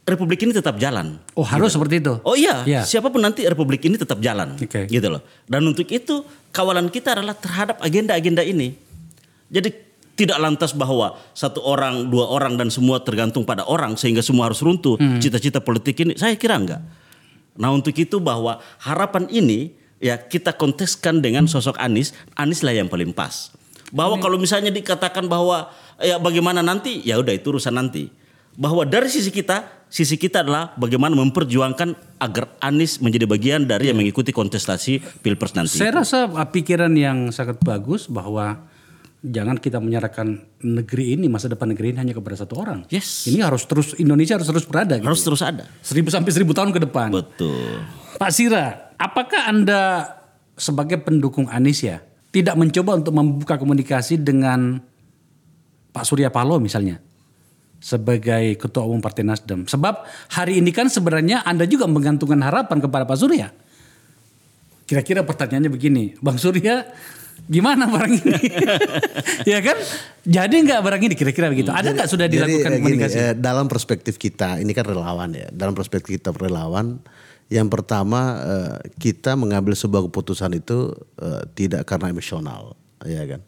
[0.03, 1.15] Republik ini tetap jalan.
[1.31, 2.19] Oh harus seperti itu.
[2.27, 2.83] Oh iya, Ya.
[2.83, 4.83] siapa pun nanti republik ini tetap jalan, Oke.
[4.91, 5.23] gitu loh.
[5.47, 8.75] Dan untuk itu kawalan kita adalah terhadap agenda-agenda ini.
[9.47, 9.71] Jadi
[10.19, 14.59] tidak lantas bahwa satu orang, dua orang dan semua tergantung pada orang sehingga semua harus
[14.59, 14.99] runtuh.
[14.99, 15.23] Hmm.
[15.23, 16.83] Cita-cita politik ini saya kira enggak.
[17.55, 19.71] Nah untuk itu bahwa harapan ini
[20.03, 23.55] ya kita konteskan dengan sosok Anies, Anies lah yang paling pas.
[23.93, 25.69] Bahwa kalau misalnya dikatakan bahwa
[26.01, 28.09] ya bagaimana nanti, ya udah itu urusan nanti.
[28.57, 33.97] Bahwa dari sisi kita, sisi kita adalah bagaimana memperjuangkan agar Anies menjadi bagian dari yang
[34.01, 35.77] mengikuti kontestasi pilpres nanti.
[35.77, 38.65] Saya rasa uh, pikiran yang sangat bagus bahwa
[39.21, 42.89] jangan kita menyerahkan negeri ini masa depan negeri ini hanya kepada satu orang.
[42.89, 43.29] Yes.
[43.29, 44.97] Ini harus terus Indonesia harus terus berada.
[44.97, 45.05] Gitu.
[45.05, 45.69] Harus terus ada.
[45.85, 47.13] Seribu sampai seribu tahun ke depan.
[47.13, 47.85] Betul.
[48.17, 50.09] Pak Sira, apakah anda
[50.57, 52.01] sebagai pendukung Anies ya
[52.33, 54.81] tidak mencoba untuk membuka komunikasi dengan
[55.93, 56.97] Pak Surya Paloh misalnya
[57.77, 59.69] sebagai ketua umum Partai Nasdem?
[59.69, 60.01] Sebab
[60.33, 63.53] hari ini kan sebenarnya anda juga menggantungkan harapan kepada Pak Surya.
[64.89, 66.89] Kira-kira pertanyaannya begini, Bang Surya
[67.45, 68.41] gimana barang ini?
[69.53, 69.77] ya kan?
[70.25, 71.69] Jadi nggak barang ini kira-kira begitu?
[71.69, 73.15] Ada nggak sudah Jadi, dilakukan eh, gini, komunikasi?
[73.21, 75.47] eh, dalam perspektif kita, ini kan relawan ya.
[75.53, 76.97] Dalam perspektif kita relawan,
[77.51, 83.41] yang pertama eh, kita mengambil sebuah keputusan itu eh, tidak karena emosional, ya kan.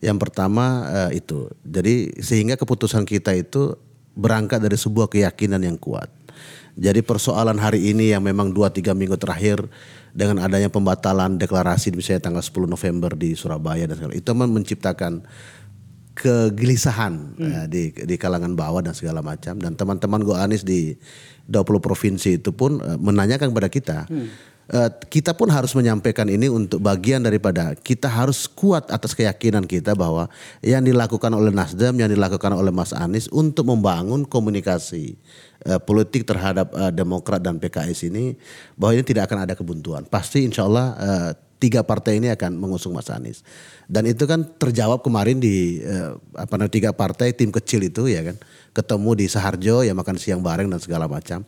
[0.00, 3.76] Yang pertama eh, itu, jadi sehingga keputusan kita itu
[4.14, 6.08] berangkat dari sebuah keyakinan yang kuat.
[6.74, 9.62] Jadi persoalan hari ini yang memang 2-3 minggu terakhir
[10.10, 15.22] dengan adanya pembatalan deklarasi misalnya tanggal 10 November di Surabaya dan segala itu menciptakan
[16.14, 19.58] kegelisahan ya, di di kalangan bawah dan segala macam.
[19.58, 20.94] Dan teman-teman Go Anies di
[21.50, 23.98] 20 provinsi itu pun eh, menanyakan kepada kita
[24.70, 29.92] eh, kita pun harus menyampaikan ini untuk bagian daripada kita harus kuat atas keyakinan kita
[29.92, 30.30] bahwa
[30.64, 35.18] yang dilakukan oleh Nasdem yang dilakukan oleh Mas Anies untuk membangun komunikasi
[35.66, 38.38] eh, politik terhadap eh, Demokrat dan PKS ini
[38.78, 41.30] bahwa ini tidak akan ada kebuntuan pasti insya Allah eh,
[41.64, 43.40] tiga partai ini akan mengusung Mas Anies.
[43.88, 48.20] Dan itu kan terjawab kemarin di eh, apa namanya tiga partai tim kecil itu ya
[48.20, 48.36] kan
[48.76, 51.40] ketemu di Saharjo ya makan siang bareng dan segala macam.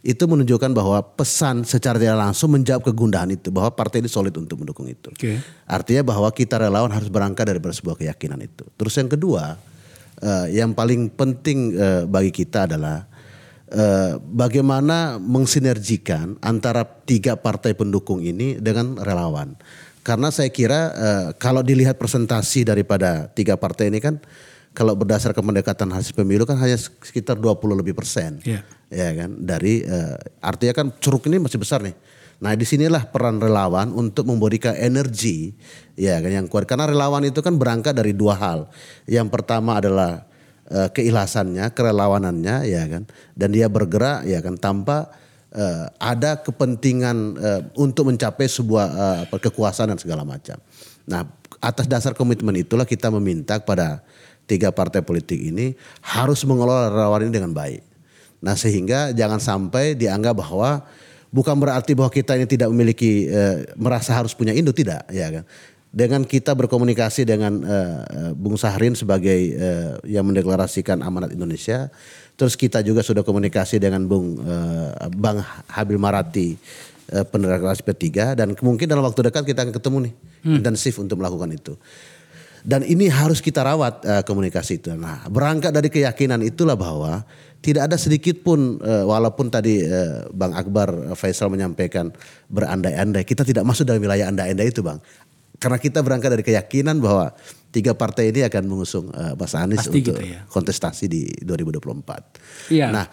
[0.00, 4.64] Itu menunjukkan bahwa pesan secara tidak langsung menjawab kegundahan itu bahwa partai ini solid untuk
[4.64, 5.12] mendukung itu.
[5.12, 5.36] Oke.
[5.68, 8.64] Artinya bahwa kita relawan harus berangkat dari sebuah keyakinan itu.
[8.80, 9.60] Terus yang kedua,
[10.24, 13.04] eh, yang paling penting eh, bagi kita adalah
[13.68, 19.52] eh, bagaimana mensinergikan antara tiga partai pendukung ini dengan relawan.
[20.00, 24.16] Karena saya kira eh, kalau dilihat presentasi daripada tiga partai ini kan
[24.70, 28.38] kalau berdasarkan pendekatan hasil pemilu kan hanya sekitar 20 lebih persen.
[28.46, 28.62] Iya.
[28.90, 31.94] Ya kan dari eh, artinya kan curug ini masih besar nih.
[32.40, 35.52] Nah di sinilah peran relawan untuk memberikan energi
[35.92, 38.60] ya kan yang kuat karena relawan itu kan berangkat dari dua hal.
[39.04, 40.24] Yang pertama adalah
[40.70, 43.04] eh, keikhlasannya, kerelawanannya ya kan
[43.36, 45.12] dan dia bergerak ya kan tanpa
[45.52, 48.86] eh, ada kepentingan eh, untuk mencapai sebuah
[49.28, 50.56] apa, kekuasaan dan segala macam.
[51.04, 51.28] Nah
[51.60, 54.00] atas dasar komitmen itulah kita meminta kepada
[54.50, 57.86] tiga partai politik ini harus mengelola relawan ini dengan baik.
[58.42, 60.82] Nah sehingga jangan sampai dianggap bahwa
[61.30, 65.46] bukan berarti bahwa kita ini tidak memiliki eh, merasa harus punya induk tidak ya kan.
[65.90, 71.90] Dengan kita berkomunikasi dengan eh, Bung Sahrin sebagai eh, yang mendeklarasikan amanat Indonesia,
[72.38, 76.54] terus kita juga sudah komunikasi dengan Bung eh, Bang Habil Marati
[77.10, 80.14] eh, pendeklarasi P3 dan mungkin dalam waktu dekat kita akan ketemu nih
[80.62, 81.74] intensif untuk melakukan itu.
[82.60, 84.92] Dan ini harus kita rawat eh, komunikasi itu.
[84.92, 87.24] Nah, berangkat dari keyakinan itulah bahwa
[87.60, 92.12] tidak ada sedikit pun eh, walaupun tadi eh, Bang Akbar Faisal menyampaikan
[92.52, 95.00] berandai-andai, kita tidak masuk dalam wilayah andai-andai itu, Bang.
[95.60, 97.36] Karena kita berangkat dari keyakinan bahwa
[97.68, 100.40] tiga partai ini akan mengusung eh, Mas Anies Pasti untuk gitu ya.
[100.48, 102.72] kontestasi di 2024.
[102.72, 102.88] Iya.
[102.90, 103.06] Nah,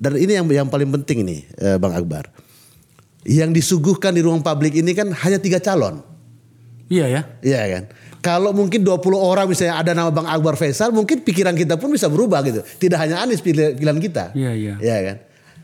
[0.00, 2.32] dan ini yang yang paling penting nih, eh, Bang Akbar.
[3.28, 6.00] Yang disuguhkan di ruang publik ini kan hanya tiga calon.
[6.88, 7.22] Iya ya.
[7.44, 7.84] Iya kan.
[8.20, 12.04] Kalau mungkin 20 orang misalnya ada nama Bang Akbar Faisal, mungkin pikiran kita pun bisa
[12.06, 12.60] berubah gitu.
[12.60, 14.24] Tidak hanya Anies pilih- pilihan kita.
[14.32, 14.74] Iya, iya.
[14.76, 15.16] Iya kan.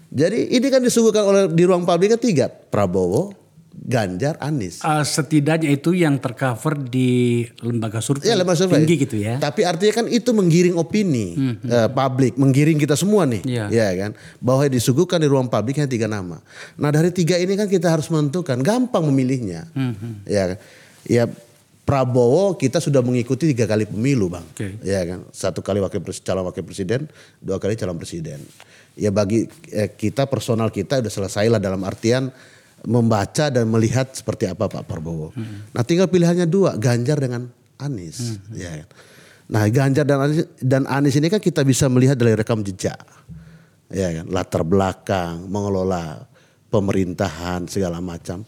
[0.07, 3.37] Jadi ini kan disuguhkan oleh di ruang publik ketiga Prabowo,
[3.77, 4.81] Ganjar, Anies.
[4.81, 8.25] Eh, setidaknya itu yang tercover di lembaga survei.
[8.25, 8.81] Ya lembaga survei.
[8.81, 9.37] Tinggi gitu ya.
[9.37, 13.69] Tapi artinya kan itu menggiring opini eh, publik, menggiring kita semua nih, Iya.
[13.69, 14.11] ya kan.
[14.41, 16.41] Bahwa disuguhkan di ruang publik hanya tiga nama.
[16.75, 19.69] Nah dari tiga ini kan kita harus menentukan, gampang memilihnya,
[20.25, 20.59] ya kan.
[21.05, 21.29] Ya
[21.87, 24.83] Prabowo kita sudah mengikuti tiga kali pemilu bang, Oke.
[24.83, 25.23] ya kan.
[25.31, 27.07] Satu kali wakil calon wakil presiden,
[27.39, 28.43] dua kali calon presiden.
[28.99, 32.35] Ya bagi eh, kita personal kita udah selesai lah dalam artian
[32.83, 35.31] membaca dan melihat seperti apa Pak Prabowo.
[35.71, 37.47] Nah tinggal pilihannya dua, Ganjar dengan
[37.79, 38.43] Anies.
[38.51, 38.83] Ya.
[38.83, 38.89] kan.
[39.47, 42.99] Nah Ganjar dan Anies, dan Anies ini kan kita bisa melihat dari rekam jejak.
[43.87, 46.27] Ya kan, latar belakang, mengelola
[46.67, 48.43] pemerintahan segala macam.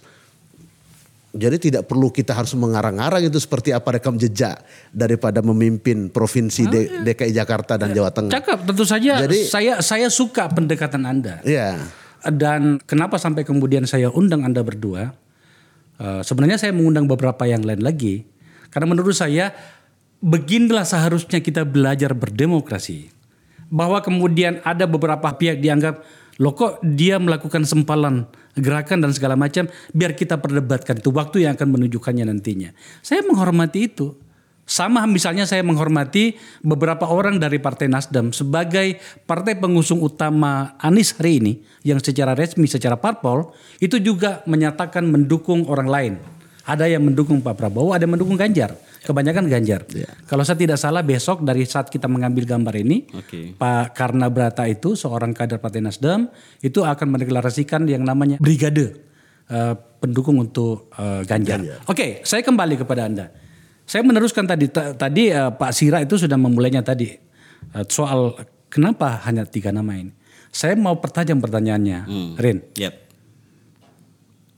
[1.28, 6.90] Jadi tidak perlu kita harus mengarang-arang itu seperti apa rekam jejak daripada memimpin provinsi D-
[7.04, 8.32] DKI Jakarta dan Jawa Tengah.
[8.32, 11.44] Cakep, tentu saja Jadi- saya saya suka pendekatan Anda.
[11.44, 11.84] Iya.
[12.32, 15.12] Dan kenapa sampai kemudian saya undang Anda berdua?
[16.00, 18.24] Eh, sebenarnya saya mengundang beberapa yang lain lagi.
[18.72, 19.52] Karena menurut saya
[20.24, 23.12] beginilah seharusnya kita belajar berdemokrasi.
[23.68, 26.00] Bahwa kemudian ada beberapa pihak dianggap
[26.38, 28.24] loh kok dia melakukan sempalan
[28.58, 32.70] gerakan dan segala macam biar kita perdebatkan itu waktu yang akan menunjukkannya nantinya.
[33.00, 34.14] Saya menghormati itu.
[34.68, 41.40] Sama misalnya saya menghormati beberapa orang dari Partai Nasdem sebagai partai pengusung utama Anies hari
[41.40, 41.52] ini
[41.88, 46.12] yang secara resmi, secara parpol itu juga menyatakan mendukung orang lain.
[46.68, 48.76] Ada yang mendukung Pak Prabowo, ada yang mendukung Ganjar.
[48.98, 49.86] Kebanyakan Ganjar.
[50.26, 53.54] Kalau saya tidak salah besok dari saat kita mengambil gambar ini, Oke.
[53.54, 56.26] Pak Karna Brata itu seorang kader Partai Nasdem
[56.58, 58.98] itu akan mendeklarasikan yang namanya brigade
[59.46, 61.82] eh, pendukung untuk eh, Ganjar.
[61.86, 63.26] Oke, saya kembali kepada Anda.
[63.88, 68.34] Saya meneruskan tadi ta- tadi eh, Pak Sira itu sudah memulainya tadi eh, soal
[68.66, 70.12] kenapa hanya tiga nama ini.
[70.48, 71.98] Saya mau pertajam pertanyaannya,
[72.36, 72.64] Rin.
[72.74, 72.94] Yap.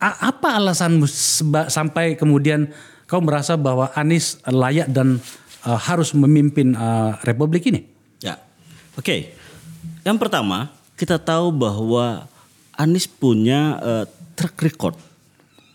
[0.00, 2.72] A- apa alasanmu seba- sampai kemudian
[3.10, 5.18] kau merasa bahwa Anies layak dan
[5.66, 7.82] eh, harus memimpin eh, Republik ini?
[8.22, 8.38] Ya.
[8.94, 9.34] Oke.
[10.00, 12.30] Yang pertama, kita tahu bahwa
[12.72, 14.94] Anies punya eh, track record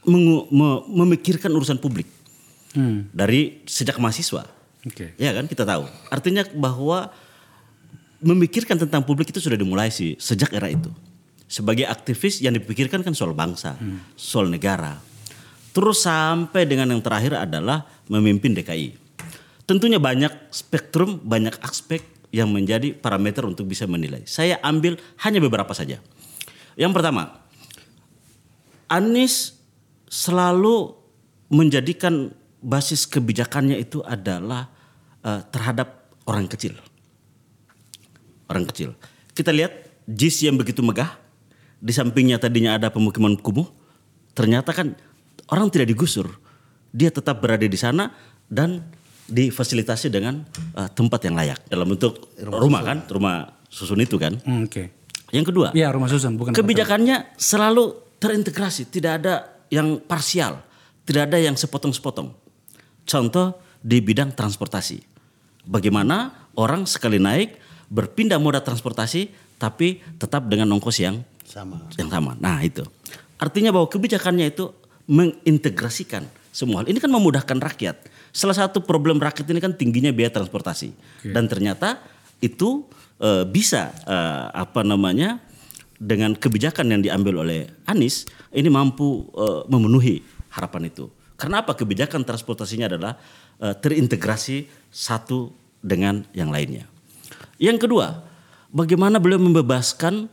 [0.02, 2.08] mengu- me- memikirkan urusan publik
[2.72, 3.08] Hmm.
[3.12, 4.44] dari sejak mahasiswa.
[4.84, 5.16] Oke.
[5.16, 5.88] Ya kan kita tahu.
[6.12, 7.08] Artinya bahwa
[8.20, 10.92] memikirkan tentang publik itu sudah dimulai sih sejak era itu.
[11.46, 13.80] Sebagai aktivis yang dipikirkan kan soal bangsa,
[14.14, 14.98] soal negara.
[15.76, 18.96] Terus sampai dengan yang terakhir adalah memimpin DKI.
[19.68, 22.00] Tentunya banyak spektrum, banyak aspek
[22.32, 24.24] yang menjadi parameter untuk bisa menilai.
[24.24, 24.96] Saya ambil
[25.28, 26.00] hanya beberapa saja.
[26.80, 27.44] Yang pertama,
[28.88, 29.60] Anies
[30.08, 30.96] selalu
[31.52, 32.32] menjadikan
[32.64, 34.72] basis kebijakannya itu adalah
[35.28, 36.80] eh, terhadap orang kecil.
[38.48, 38.96] Orang kecil.
[39.36, 41.18] Kita lihat JIS yang begitu megah,
[41.82, 43.68] di sampingnya tadinya ada pemukiman kumuh,
[44.38, 44.94] ternyata kan
[45.52, 46.30] orang tidak digusur.
[46.96, 48.10] Dia tetap berada di sana
[48.48, 48.82] dan
[49.26, 50.46] difasilitasi dengan
[50.78, 53.36] eh, tempat yang layak dalam bentuk rumah, kan, rumah
[53.68, 54.38] susun itu kan.
[54.46, 54.94] Hmm, Oke.
[55.34, 59.34] Yang kedua, Iya rumah susun bukan kebijakannya selalu terintegrasi, tidak ada
[59.74, 60.62] yang parsial,
[61.04, 62.32] tidak ada yang sepotong-sepotong.
[63.04, 65.02] Contoh di bidang transportasi.
[65.66, 67.58] Bagaimana orang sekali naik
[67.90, 71.90] berpindah moda transportasi tapi tetap dengan ongkos yang Sama.
[71.98, 72.38] yang sama.
[72.38, 72.86] Nah, itu.
[73.38, 74.72] Artinya bahwa kebijakannya itu
[75.06, 76.90] mengintegrasikan semua hal.
[76.90, 78.08] Ini kan memudahkan rakyat.
[78.32, 80.96] Salah satu problem rakyat ini kan tingginya biaya transportasi.
[81.24, 82.00] Dan ternyata
[82.40, 82.88] itu
[83.20, 85.44] eh, bisa eh, apa namanya
[85.96, 90.24] dengan kebijakan yang diambil oleh Anies ini mampu eh, memenuhi
[90.56, 91.12] harapan itu.
[91.36, 91.76] Karena apa?
[91.76, 93.20] Kebijakan transportasinya adalah
[93.60, 95.52] eh, terintegrasi satu
[95.84, 96.88] dengan yang lainnya.
[97.60, 98.24] Yang kedua,
[98.72, 100.28] bagaimana beliau membebaskan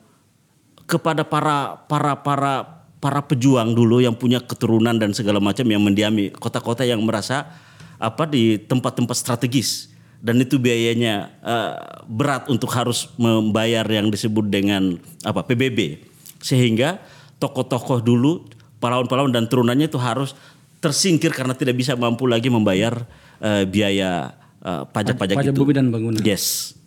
[0.86, 6.30] kepada para para para para pejuang dulu yang punya keturunan dan segala macam yang mendiami
[6.30, 7.50] kota-kota yang merasa
[7.98, 9.90] apa di tempat-tempat strategis
[10.22, 11.74] dan itu biayanya eh,
[12.06, 15.98] berat untuk harus membayar yang disebut dengan apa PBB
[16.38, 17.02] sehingga
[17.42, 18.46] tokoh-tokoh dulu
[18.78, 20.38] pahlawan-pahlawan dan turunannya itu harus
[20.78, 23.02] tersingkir karena tidak bisa mampu lagi membayar
[23.42, 24.30] eh, biaya
[24.62, 25.58] eh, pajak-pajak Pajak itu.
[25.58, 26.22] bumi dan bangunan.
[26.22, 26.78] Yes.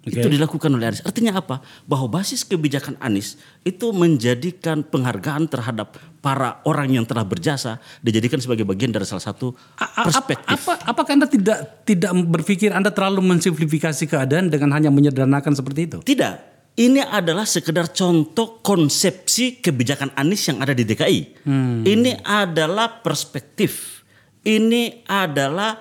[0.00, 0.16] Oke.
[0.16, 1.04] Itu dilakukan oleh Anies.
[1.04, 1.60] Artinya apa?
[1.84, 3.36] Bahwa basis kebijakan Anies
[3.68, 9.52] itu menjadikan penghargaan terhadap para orang yang telah berjasa dijadikan sebagai bagian dari salah satu
[9.76, 10.48] perspektif.
[10.48, 15.98] Apa, apakah anda tidak tidak berpikir anda terlalu mensimplifikasi keadaan dengan hanya menyederhanakan seperti itu?
[16.00, 16.48] Tidak.
[16.80, 21.44] Ini adalah sekedar contoh konsepsi kebijakan Anies yang ada di DKI.
[21.84, 24.00] Ini adalah perspektif.
[24.40, 25.76] Ini adalah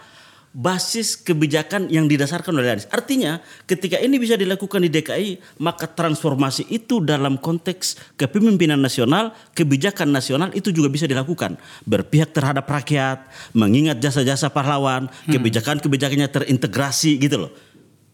[0.50, 2.90] basis kebijakan yang didasarkan oleh Anies.
[2.90, 3.38] Artinya
[3.70, 10.50] ketika ini bisa dilakukan di DKI, maka transformasi itu dalam konteks kepemimpinan nasional, kebijakan nasional
[10.58, 11.56] itu juga bisa dilakukan.
[11.86, 17.52] Berpihak terhadap rakyat, mengingat jasa-jasa pahlawan, kebijakan-kebijakannya terintegrasi gitu loh.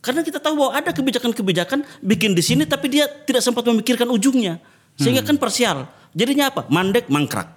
[0.03, 4.61] Karena kita tahu bahwa ada kebijakan-kebijakan bikin di sini tapi dia tidak sempat memikirkan ujungnya.
[4.95, 5.89] Sehingga kan parsial.
[6.15, 6.69] Jadinya apa?
[6.71, 7.51] Mandek, mangkrak.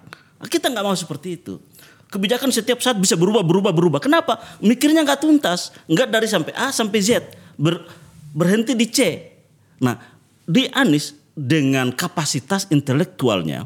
[0.49, 1.59] Kita nggak mau seperti itu.
[2.09, 3.99] Kebijakan setiap saat bisa berubah, berubah, berubah.
[4.01, 4.41] Kenapa?
[4.65, 5.69] Mikirnya nggak tuntas.
[5.85, 7.09] Nggak dari sampai A sampai Z.
[7.53, 7.85] Ber-
[8.33, 8.99] berhenti di C.
[9.85, 9.95] Nah,
[10.49, 13.63] di Anies dengan kapasitas intelektualnya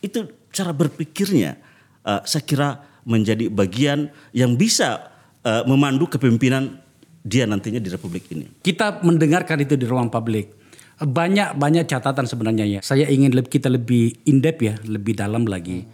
[0.00, 1.60] itu cara berpikirnya
[2.02, 2.68] eh, saya kira
[3.06, 5.12] menjadi bagian yang bisa
[5.44, 6.80] eh, memandu kepemimpinan
[7.20, 8.48] dia nantinya di Republik ini.
[8.64, 10.56] Kita mendengarkan itu di ruang publik.
[11.00, 12.80] Banyak banyak catatan sebenarnya ya.
[12.84, 15.84] Saya ingin kita lebih in depth ya, lebih dalam lagi.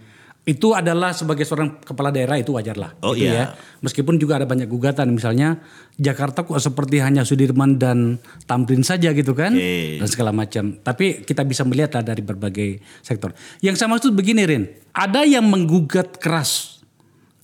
[0.47, 2.95] Itu adalah sebagai seorang kepala daerah itu wajar lah.
[3.03, 3.51] Oh, gitu iya.
[3.51, 3.59] ya.
[3.83, 5.59] Meskipun juga ada banyak gugatan misalnya
[5.99, 9.99] Jakarta kok seperti hanya Sudirman dan Tamrin saja gitu kan Oke.
[9.99, 10.79] dan segala macam.
[10.79, 13.35] Tapi kita bisa melihat lah dari berbagai sektor.
[13.59, 16.79] Yang saya maksud begini Rin, ada yang menggugat keras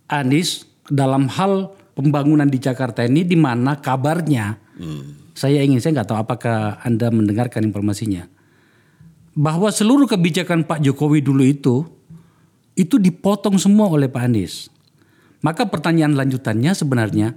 [0.06, 4.56] Anies dalam hal pembangunan di Jakarta ini di mana kabarnya
[5.32, 8.28] saya ingin saya nggak tahu apakah anda mendengarkan informasinya
[9.32, 11.74] bahwa seluruh kebijakan Pak Jokowi dulu itu
[12.74, 14.68] itu dipotong semua oleh Pak Anies.
[15.40, 17.34] Maka pertanyaan lanjutannya sebenarnya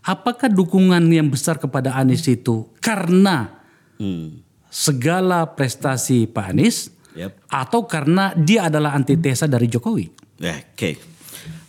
[0.00, 3.62] apakah dukungan yang besar kepada Anies itu karena
[3.94, 4.42] Hmm.
[4.68, 7.30] segala prestasi Pak Anies Yap.
[7.46, 10.10] atau karena dia adalah antitesa dari Jokowi?
[10.36, 10.98] Ya, Oke.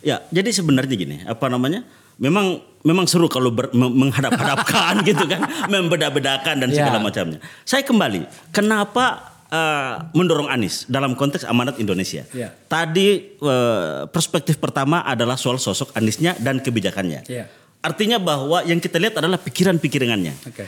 [0.02, 1.82] Ya, jadi sebenarnya gini, apa namanya?
[2.16, 7.04] Memang memang seru kalau ber- me- menghadap-hadapkan gitu kan, membeda-bedakan dan segala Ya.
[7.04, 7.40] macamnya.
[7.62, 12.26] Saya kembali, kenapa eh, mendorong Anies dalam konteks amanat Indonesia?
[12.32, 12.54] Ya.
[12.70, 17.22] Tadi eh, perspektif pertama adalah soal sosok Aniesnya dan kebijakannya.
[17.30, 17.46] Ya.
[17.86, 20.66] Artinya bahwa yang kita lihat adalah pikiran-pikirannya Oke.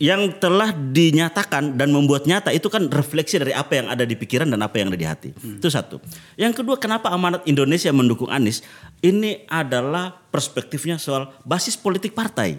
[0.00, 4.48] yang telah dinyatakan dan membuat nyata itu kan refleksi dari apa yang ada di pikiran
[4.48, 5.30] dan apa yang ada di hati.
[5.36, 6.00] Itu satu.
[6.40, 8.64] Yang kedua, kenapa amanat Indonesia mendukung Anies?
[9.04, 12.56] Ini adalah perspektifnya soal basis politik partai.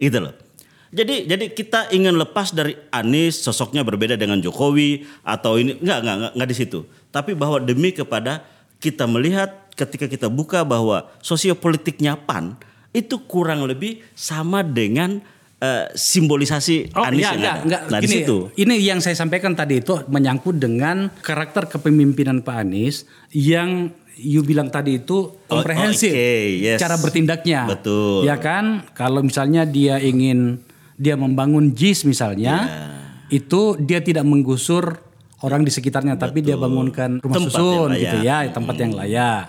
[0.00, 0.43] Gitu loh.
[0.94, 6.16] Jadi jadi kita ingin lepas dari Anies sosoknya berbeda dengan Jokowi atau ini enggak enggak
[6.16, 6.80] enggak, enggak di situ.
[7.10, 8.46] Tapi bahwa demi kepada
[8.78, 12.54] kita melihat ketika kita buka bahwa sosiopolitiknya PAN
[12.94, 15.18] itu kurang lebih sama dengan
[15.58, 17.64] eh, simbolisasi Oh Anies iya, yang enggak, ada.
[17.66, 17.82] enggak.
[17.90, 18.36] Nah, Gini, situ.
[18.54, 23.02] Ini yang saya sampaikan tadi itu menyangkut dengan karakter kepemimpinan Pak Anies
[23.34, 26.78] yang you bilang tadi itu komprehensif oke, yes.
[26.78, 27.66] cara bertindaknya.
[27.66, 28.22] Betul.
[28.22, 28.86] Ya kan?
[28.94, 30.62] Kalau misalnya dia ingin
[30.94, 32.86] dia membangun JIS misalnya, Ya.
[33.30, 35.00] itu dia tidak menggusur
[35.42, 39.44] orang di sekitarnya tapi dia bangunkan rumah Tempat susun gitu ya, tempat yang layak.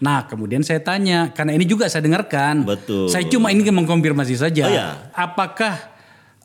[0.00, 2.64] Nah kemudian saya tanya, karena ini juga saya dengarkan.
[2.64, 3.08] Betul.
[3.12, 4.64] Saya cuma ingin mengkonfirmasi saja.
[4.64, 4.88] Oh, iya.
[5.12, 5.74] Apakah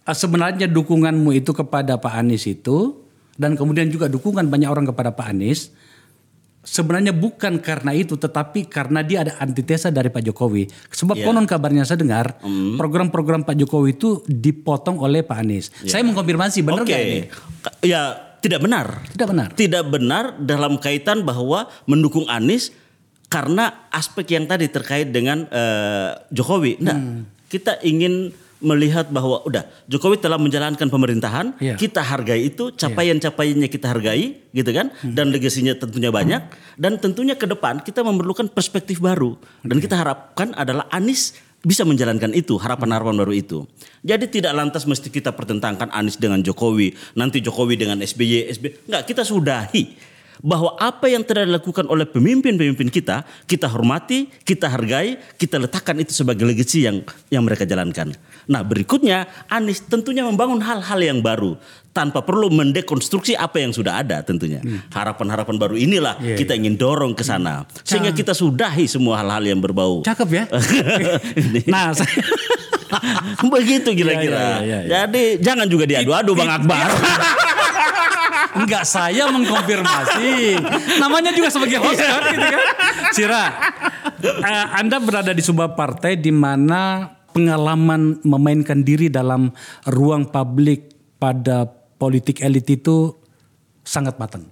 [0.04, 3.00] eh, sebenarnya dukunganmu itu kepada Pak Anies itu
[3.40, 5.72] dan kemudian juga dukungan banyak orang kepada Pak Anies
[6.70, 10.70] sebenarnya bukan karena itu tetapi karena dia ada antitesa dari Pak Jokowi.
[10.94, 11.26] Sebab Iya.
[11.26, 12.78] konon kabarnya saya dengar Hmm.
[12.78, 15.74] program-program Pak Jokowi itu dipotong oleh Pak Anies.
[15.84, 16.94] Saya mengkonfirmasi benar Oke.
[16.94, 17.20] nggak ini?
[17.82, 18.02] Ya
[18.40, 19.02] tidak benar.
[19.10, 19.50] Tidak benar.
[19.52, 22.70] Tidak benar dalam kaitan bahwa mendukung Anies
[23.28, 26.78] karena aspek yang tadi terkait dengan eh, Jokowi.
[26.80, 27.26] Nah, Hmm.
[27.50, 28.30] kita ingin
[28.60, 31.76] melihat bahwa udah Jokowi telah menjalankan pemerintahan, Iya.
[31.80, 34.92] kita hargai itu, capaian-capaiannya kita hargai, gitu kan?
[35.00, 35.16] Hmm.
[35.16, 36.42] Dan legasinya tentunya banyak
[36.76, 42.32] dan tentunya ke depan kita memerlukan perspektif baru dan kita harapkan adalah Anies bisa menjalankan
[42.32, 43.68] itu harapan-harapan baru itu.
[44.00, 48.88] Jadi tidak lantas mesti kita pertentangkan Anies dengan Jokowi, nanti Jokowi dengan SBY, SBY.
[48.88, 55.20] Enggak, kita sudahi bahwa apa yang telah dilakukan oleh pemimpin-pemimpin kita, kita hormati, kita hargai,
[55.36, 58.16] kita letakkan itu sebagai legasi yang yang mereka jalankan.
[58.50, 61.54] Nah berikutnya Anies tentunya membangun hal-hal yang baru
[61.94, 64.60] tanpa perlu mendekonstruksi apa yang sudah ada tentunya.
[64.90, 66.26] Harapan-harapan baru inilah Hmm.
[66.34, 70.02] Iya, kita ingin dorong ke sana sehingga kita sudahi semua hal-hal yang berbau.
[70.02, 70.44] Cakep ya.
[71.74, 72.10] nah, saya,
[73.54, 74.26] Begitu kira-kira.
[74.26, 74.98] Iya, iya, iya, iya.
[75.06, 76.90] Jadi jangan juga diadu-adu Bang Akbar.
[78.50, 80.58] enggak saya mengkonfirmasi.
[80.98, 82.62] Namanya juga sebagai host kan, gitu kan.
[83.14, 83.46] Sira,
[84.26, 89.56] eh, Anda berada di sebuah partai di mana pengalaman memainkan diri dalam
[89.88, 91.64] ruang publik pada
[91.96, 93.16] politik elit itu
[93.88, 94.52] sangat matang.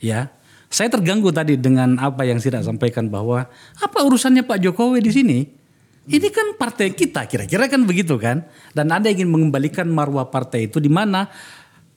[0.00, 0.32] Ya.
[0.72, 3.46] Saya terganggu tadi dengan apa yang Sira sampaikan bahwa
[3.78, 5.38] apa urusannya Pak Jokowi di sini?
[6.06, 8.46] Ini kan partai kita, kira-kira kan begitu kan?
[8.72, 11.26] Dan Anda ingin mengembalikan marwah partai itu di mana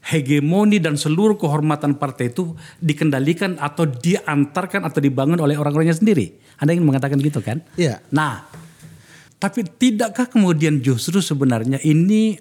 [0.06, 6.40] hegemoni dan seluruh kehormatan partai itu dikendalikan atau diantarkan atau dibangun oleh orang-orangnya sendiri.
[6.58, 7.62] Anda ingin mengatakan gitu kan?
[7.78, 8.02] Iya.
[8.10, 8.50] Nah,
[9.40, 12.36] tapi tidakkah kemudian justru sebenarnya ini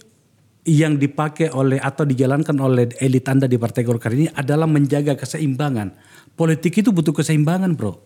[0.68, 5.94] yang dipakai oleh atau dijalankan oleh elit Anda di Partai Golkar ini adalah menjaga keseimbangan.
[6.34, 8.05] Politik itu butuh keseimbangan, Bro.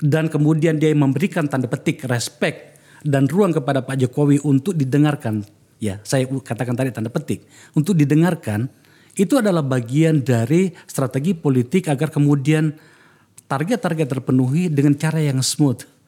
[0.00, 5.42] Dan kemudian dia memberikan tanda petik respect dan ruang kepada Pak Jokowi untuk didengarkan.
[5.80, 8.68] Ya, saya katakan tadi tanda petik untuk didengarkan
[9.16, 12.70] itu adalah bagian dari strategi politik agar kemudian
[13.48, 15.99] target-target terpenuhi dengan cara yang smooth.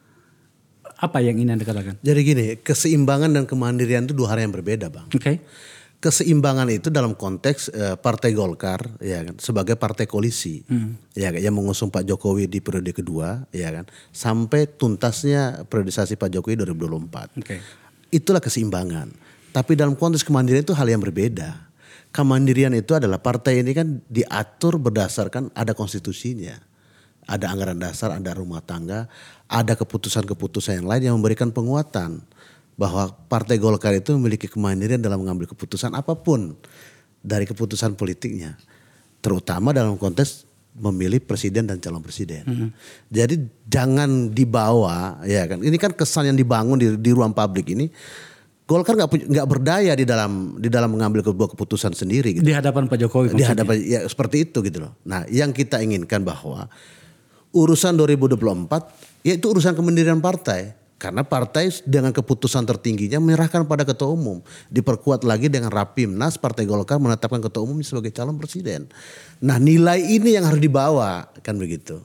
[1.03, 1.99] Apa yang ingin Anda katakan?
[1.99, 5.11] Jadi gini, keseimbangan dan kemandirian itu dua hal yang berbeda, Bang.
[5.11, 5.43] Oke.
[5.99, 10.59] Keseimbangan itu dalam konteks eh, Partai Golkar ya kan sebagai partai koalisi
[11.15, 16.27] ya kan yang mengusung Pak Jokowi di periode kedua ya kan sampai tuntasnya priorisasi Pak
[16.27, 17.39] Jokowi 2024.
[17.39, 17.55] Oke.
[18.11, 19.15] Itulah keseimbangan.
[19.55, 21.71] Tapi dalam konteks kemandirian itu hal yang berbeda.
[22.11, 26.59] Kemandirian itu adalah partai ini kan diatur berdasarkan ada konstitusinya.
[27.23, 29.07] Ada anggaran dasar, ada rumah tangga,
[29.47, 32.19] ada keputusan-keputusan yang lain yang memberikan penguatan
[32.73, 36.57] bahwa Partai Golkar itu memiliki kemandirian dalam mengambil keputusan apa pun
[37.23, 38.59] dari keputusan politiknya,
[39.23, 40.43] terutama dalam konteks
[40.73, 42.73] memilih presiden dan calon presiden.
[43.13, 45.61] Jadi jangan dibawa, ya kan?
[45.61, 47.87] Ini kan kesan yang dibangun di, di ruang publik ini.
[48.63, 52.39] Golkar nggak nggak berdaya di dalam di dalam mengambil sebuah keputusan sendiri.
[52.39, 53.35] Gitu Di hadapan Pak Jokowi.
[53.35, 54.95] di hadapan ya seperti itu gitu loh.
[55.03, 56.71] Nah, yang kita inginkan bahwa
[57.53, 60.75] urusan 2024 yaitu urusan kemandirian partai.
[60.97, 64.39] Karena partai dengan keputusan tertingginya menyerahkan pada ketua umum.
[64.71, 68.87] Diperkuat lagi dengan Rapimnas Partai Golkar menetapkan ketua umum sebagai calon presiden.
[69.43, 71.99] Nah nilai ini yang harus dibawa kan begitu.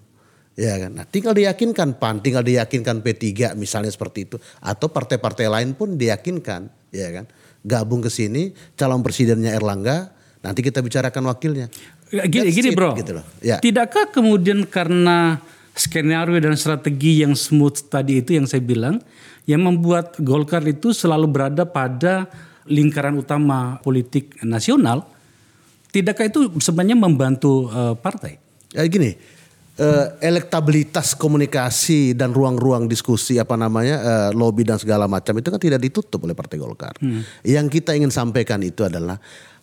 [0.58, 0.90] Ya kan.
[0.90, 6.90] Nah, tinggal diyakinkan PAN, tinggal diyakinkan P3 misalnya seperti itu atau partai-partai lain pun diyakinkan,
[6.90, 7.30] ya kan.
[7.62, 10.10] Gabung ke sini calon presidennya Erlangga,
[10.42, 11.70] nanti kita bicarakan wakilnya.
[12.08, 13.24] Gini, That's gini bro, gitu loh.
[13.44, 13.60] Ya.
[13.60, 15.44] tidakkah kemudian karena
[15.78, 18.98] skenario dan strategi yang smooth tadi itu yang saya bilang,
[19.46, 22.26] yang membuat Golkar itu selalu berada pada
[22.66, 25.06] lingkaran utama politik nasional,
[25.94, 28.36] tidakkah itu sebenarnya membantu eh, partai?
[28.74, 29.16] Ya gini,
[29.78, 35.62] eh, elektabilitas komunikasi dan ruang-ruang diskusi apa namanya eh, lobby dan segala macam itu kan
[35.62, 36.98] tidak ditutup oleh Partai Golkar.
[37.46, 39.16] Yang kita ingin sampaikan itu adalah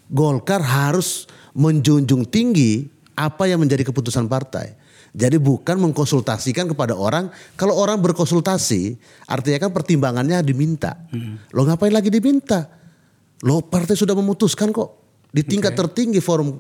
[0.06, 2.86] Golkar harus menjunjung tinggi
[3.16, 4.76] apa yang menjadi keputusan partai.
[5.16, 7.32] Jadi bukan mengkonsultasikan kepada orang.
[7.56, 9.00] Kalau orang berkonsultasi,
[9.32, 11.00] artinya kan pertimbangannya diminta.
[11.56, 12.68] Lo ngapain lagi diminta?
[13.48, 14.90] Lo partai sudah memutuskan kok
[15.32, 16.60] di tingkat tertinggi forum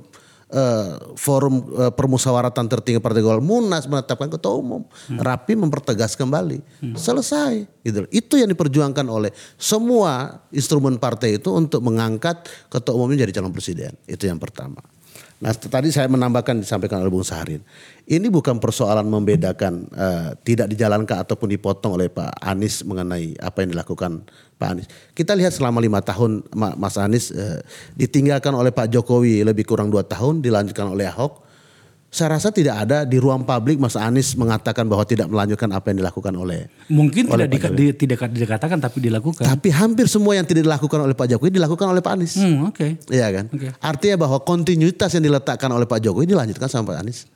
[0.49, 6.61] eh, forum eh, permusyawaratan tertinggi Partai Golkar Munas menetapkan ketua umum, Rapi mempertegas kembali,
[6.97, 7.67] selesai.
[7.85, 8.05] Gitu.
[8.09, 9.29] Itu yang diperjuangkan oleh
[9.59, 13.93] semua instrumen partai itu untuk mengangkat ketua umumnya jadi calon presiden.
[14.09, 14.94] Itu yang pertama.
[15.35, 17.59] Nah tadi saya menambahkan disampaikan oleh Bung Saharin.
[18.07, 23.75] Ini bukan persoalan membedakan eh, tidak dijalankan ataupun dipotong oleh Pak Anies mengenai apa yang
[23.75, 24.23] dilakukan
[24.55, 24.87] Pak Anies.
[25.11, 27.59] Kita lihat selama lima tahun Ma- Mas Anies eh,
[27.99, 31.44] ditinggalkan oleh Pak Jokowi lebih kurang dua tahun, dilanjutkan oleh Ahok.
[32.15, 35.99] Saya rasa tidak ada di ruang publik Mas Anies mengatakan bahwa tidak melanjutkan apa yang
[35.99, 39.43] dilakukan oleh Mungkin Oleh tidak, di- tidak dikatakan tapi dilakukan.
[39.43, 42.39] tapi hampir semua yang tidak dilakukan oleh Pak Jokowi dilakukan oleh Pak Anies.
[42.39, 42.87] Hmm, oke.
[43.11, 43.51] Iya kan?
[43.51, 43.67] Oke.
[43.83, 47.27] Artinya bahwa kontinuitas yang diletakkan oleh Pak Jokowi dilanjutkan sama Pak Anies.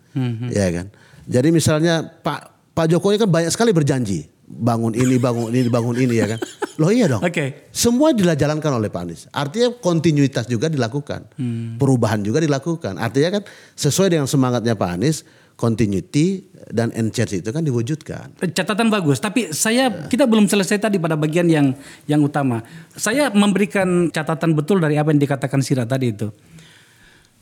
[0.48, 0.86] Iya kan?
[1.28, 2.40] Jadi misalnya Pak
[2.72, 6.40] Pak Jokowi kan banyak sekali berjanji bangun ini, bangun ini, bangun ini ya kan.
[6.82, 7.22] Loh iya dong.
[7.22, 7.70] Oke.
[7.70, 9.22] Semua dijalankan oleh Pak Anies.
[9.30, 11.38] Artinya kontinuitas juga dilakukan.
[11.78, 12.98] Perubahan juga dilakukan.
[12.98, 13.44] Artinya kan
[13.78, 15.22] sesuai dengan semangatnya Pak Anies,
[15.60, 18.40] continuity dan change itu kan diwujudkan.
[18.56, 21.76] Catatan bagus, tapi saya kita belum selesai tadi pada bagian yang
[22.08, 22.64] yang utama.
[22.96, 26.32] Saya memberikan catatan betul dari apa yang dikatakan Sira tadi itu.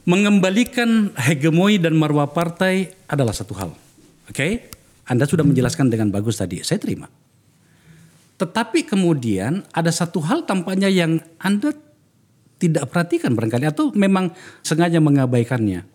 [0.08, 3.70] Mengembalikan hegemoni dan marwah partai adalah satu hal.
[4.32, 4.74] Oke?
[5.08, 6.60] Anda sudah menjelaskan dengan bagus tadi.
[6.62, 7.08] Saya terima.
[8.38, 11.74] Tetapi kemudian ada satu hal tampaknya yang Anda
[12.62, 15.86] tidak perhatikan barangkali atau memang sengaja mengabaikannya.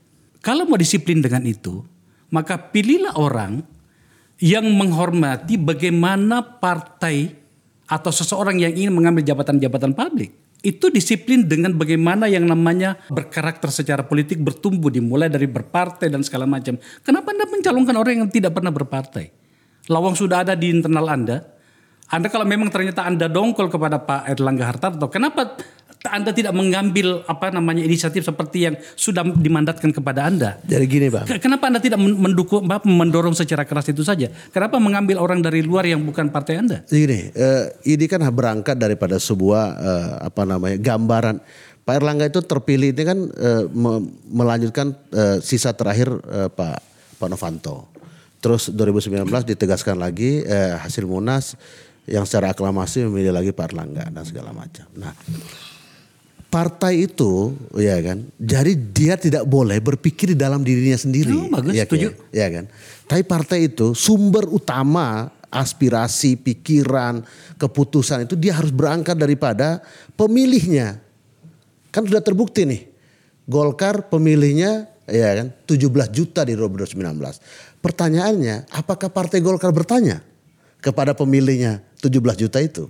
[0.43, 1.87] Kalau mau disiplin dengan itu,
[2.35, 3.63] maka pilihlah orang
[4.43, 7.31] yang menghormati bagaimana partai
[7.87, 10.35] atau seseorang yang ingin mengambil jabatan-jabatan publik.
[10.63, 16.47] Itu disiplin dengan bagaimana yang namanya berkarakter secara politik bertumbuh dimulai dari berpartai dan segala
[16.47, 16.79] macam.
[17.03, 19.27] Kenapa Anda mencalonkan orang yang tidak pernah berpartai?
[19.91, 21.43] Lawang sudah ada di internal Anda.
[22.13, 25.59] Anda kalau memang ternyata Anda dongkol kepada Pak Erlangga Hartarto, kenapa
[26.03, 30.59] Anda tidak mengambil apa namanya inisiatif seperti yang sudah dimandatkan kepada Anda?
[30.67, 31.07] Jadi gini.
[31.07, 34.27] Ke- Kenapa Anda tidak men- mendukung, mendorong secara keras itu saja?
[34.51, 36.83] Kenapa mengambil orang dari luar yang bukan partai Anda?
[36.85, 41.39] Gini, eh, ini kan berangkat daripada sebuah eh, apa namanya gambaran.
[41.83, 46.83] Pak Erlangga itu terpilih ini kan eh, me- melanjutkan eh, sisa terakhir eh, Pak
[47.17, 47.87] Pak Novanto.
[48.43, 51.55] Terus 2019 ditegaskan lagi eh, hasil munas
[52.11, 54.83] yang secara aklamasi memilih lagi Pak Erlangga dan segala macam.
[54.99, 55.15] Nah,
[56.53, 61.33] partai itu ya kan jadi dia tidak boleh berpikir di dalam dirinya sendiri.
[61.33, 62.13] Oh, bagus, ya, setuju.
[62.13, 62.29] kan?
[62.29, 62.65] ya kan?
[63.09, 67.25] Tapi partai itu sumber utama aspirasi pikiran
[67.57, 69.81] keputusan itu dia harus berangkat daripada
[70.13, 71.01] pemilihnya.
[71.89, 72.83] Kan sudah terbukti nih
[73.49, 76.95] Golkar pemilihnya ya kan 17 juta di 2019
[77.83, 80.23] pertanyaannya apakah partai Golkar bertanya
[80.79, 82.87] kepada pemilihnya 17 juta itu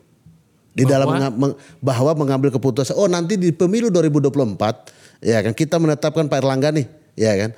[0.73, 1.17] di dalam Bahwa?
[1.21, 6.39] menga- meng- bahwa mengambil keputusan oh nanti di pemilu 2024 ya kan kita menetapkan Pak
[6.39, 7.51] Erlangga nih ya kan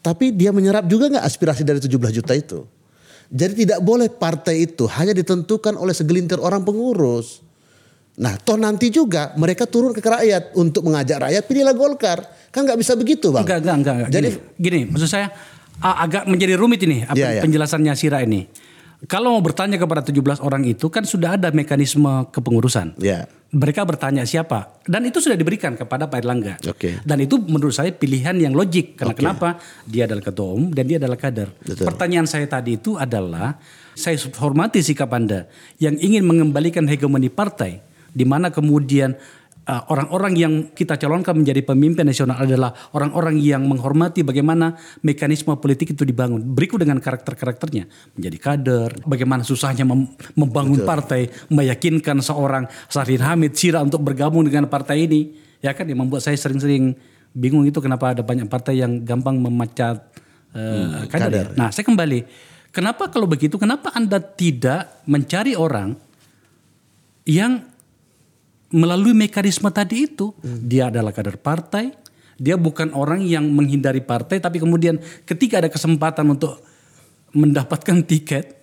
[0.00, 2.64] tapi dia menyerap juga nggak aspirasi dari 17 juta itu
[3.28, 7.44] jadi tidak boleh partai itu hanya ditentukan oleh segelintir orang pengurus
[8.12, 12.76] nah toh nanti juga mereka turun ke rakyat untuk mengajak rakyat pilihlah Golkar kan nggak
[12.76, 13.94] bisa begitu bang Enggak, enggak, enggak.
[13.94, 14.10] enggak.
[14.10, 15.26] Jadi- gini, gini, maksud saya
[15.78, 17.42] agak menjadi rumit ini apa Iya, iya.
[17.42, 18.44] penjelasannya Sira ini.
[19.10, 22.94] Kalau mau bertanya kepada 17 orang itu kan sudah ada mekanisme kepengurusan.
[23.02, 26.54] ya Mereka bertanya siapa dan itu sudah diberikan kepada Pak Erlangga.
[26.64, 27.02] Oke.
[27.02, 29.20] Dan itu menurut saya pilihan yang logik karena Oke.
[29.20, 29.48] kenapa?
[29.84, 31.50] Dia adalah ketua umum dan dia adalah kader.
[31.60, 31.84] Betul.
[31.84, 33.58] Pertanyaan saya tadi itu adalah
[33.92, 35.50] saya hormati sikap Anda
[35.82, 39.18] yang ingin mengembalikan hegemoni partai di mana kemudian
[39.62, 44.74] orang-orang yang kita calonkan menjadi pemimpin nasional adalah orang-orang yang menghormati bagaimana
[45.06, 46.42] mekanisme politik itu dibangun.
[46.42, 47.86] Berikut dengan karakter-karakternya
[48.18, 54.66] menjadi kader, bagaimana susahnya mem- membangun partai, meyakinkan seorang Sarin Hamid Sira untuk bergabung dengan
[54.66, 55.38] partai ini.
[55.62, 56.98] Ya kan yang membuat saya sering-sering
[57.30, 60.10] bingung itu kenapa ada banyak partai yang gampang memecat
[60.58, 61.06] uh, kader.
[61.06, 61.06] ya.
[61.06, 61.46] kader.
[61.54, 62.50] Nah, saya kembali.
[62.74, 65.94] Kenapa kalau begitu kenapa Anda tidak mencari orang
[67.28, 67.71] yang
[68.72, 71.92] melalui mekanisme tadi itu dia adalah kader partai
[72.40, 74.98] dia bukan orang yang menghindari partai tapi kemudian
[75.28, 76.58] ketika ada kesempatan untuk
[77.36, 78.58] mendapatkan tiket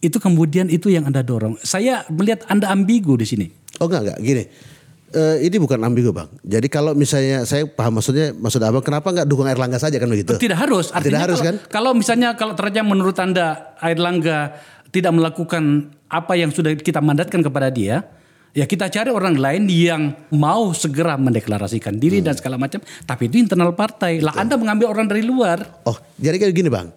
[0.00, 3.46] itu kemudian itu yang anda dorong saya melihat anda ambigu di sini
[3.82, 4.44] Oh enggak enggak gini.
[5.14, 6.26] Eh, ini bukan ambigu bang.
[6.42, 10.34] Jadi kalau misalnya saya paham maksudnya maksud abang kenapa nggak dukung Erlangga saja kan begitu?
[10.42, 11.54] tidak harus artinya Tidak harus kalau, kan?
[11.70, 14.58] kalau misalnya kalau ternyata menurut anda Air Langga
[14.90, 18.02] tidak melakukan apa yang sudah kita mandatkan kepada dia
[18.54, 22.30] ya kita cari orang lain yang mau segera mendeklarasikan diri Hmm.
[22.30, 26.38] dan segala macam tapi itu internal partai lah anda mengambil orang dari luar Oh jadi
[26.38, 26.88] kayak gini bang.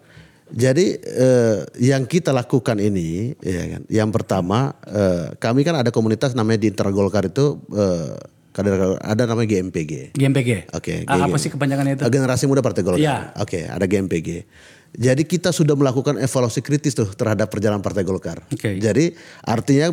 [0.48, 3.82] Jadi eh, yang kita lakukan ini, ya kan.
[3.84, 8.16] Yang pertama, eh, kami kan ada komunitas namanya di internal Golkar itu eh,
[8.56, 10.16] kader ada namanya GMPG.
[10.16, 11.04] GMPG Oke.
[11.04, 13.04] Ah, apa sih kepanjangannya itu Generasi Muda Partai Golkar.
[13.04, 13.36] Iya.
[13.36, 14.48] Oke, ada GMPG.
[14.96, 18.40] Jadi kita sudah melakukan evaluasi kritis tuh terhadap perjalanan Partai Golkar.
[18.48, 18.80] Oke.
[18.80, 19.12] Jadi
[19.44, 19.92] artinya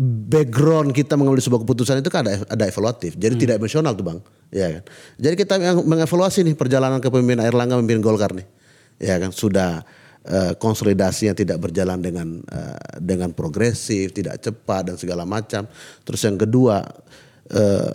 [0.00, 3.12] background kita mengambil sebuah keputusan itu kan ada ada evaluatif.
[3.20, 4.18] Jadi tidak emosional tuh bang,
[4.48, 4.82] ya kan.
[5.20, 8.48] Jadi kita meng- mengevaluasi nih perjalanan kepemimpinan Erlangga memimpin Golkar nih,
[8.96, 9.84] ya kan sudah
[10.24, 15.68] eh, konsolidasinya tidak berjalan dengan eh, dengan progresif, tidak cepat dan segala macam.
[16.08, 16.80] Terus yang kedua
[17.52, 17.92] eh,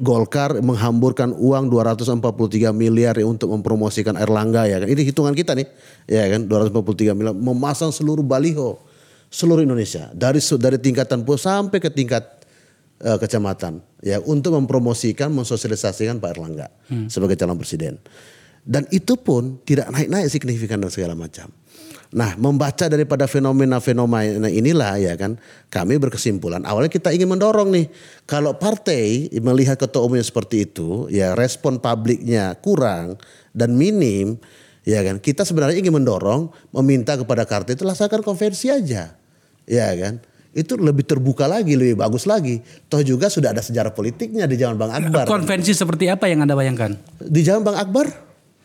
[0.00, 4.88] Golkar menghamburkan uang 243 miliar ya untuk mempromosikan Erlangga ya kan.
[4.90, 5.68] Ini hitungan kita nih.
[6.08, 8.89] Ya kan 243 miliar memasang seluruh baliho
[9.30, 12.44] seluruh Indonesia dari dari tingkatan pos sampai ke tingkat
[13.00, 16.68] eh, kecamatan ya untuk mempromosikan mensosialisasikan Pak Erlangga
[17.06, 17.96] sebagai calon presiden.
[18.60, 21.48] Dan itu pun tidak naik-naik signifikan dan segala macam.
[22.10, 25.38] Nah, membaca daripada fenomena-fenomena inilah ya kan,
[25.70, 27.86] kami berkesimpulan awalnya kita ingin mendorong nih
[28.26, 33.14] kalau partai melihat ketua umumnya seperti itu, ya respon publiknya kurang
[33.54, 34.42] dan minim,
[34.82, 35.22] ya kan.
[35.22, 39.19] Kita sebenarnya ingin mendorong meminta kepada partai itu laksanakan konvensi aja.
[39.70, 40.18] Ya kan?
[40.50, 42.58] Itu lebih terbuka lagi, lebih bagus lagi.
[42.90, 45.30] Toh juga sudah ada sejarah politiknya di zaman Bang Akbar.
[45.30, 46.98] Konvensi seperti apa yang Anda bayangkan?
[47.22, 48.10] Di zaman Bang Akbar,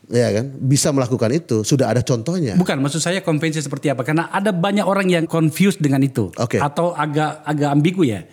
[0.10, 1.62] ya kan, bisa melakukan itu.
[1.62, 2.58] Sudah ada contohnya.
[2.58, 4.02] Bukan, maksud saya konvensi seperti apa?
[4.02, 6.34] Karena ada banyak orang yang confused dengan itu.
[6.34, 6.58] Hmm.
[6.58, 8.26] atau agak agak ambigu ya,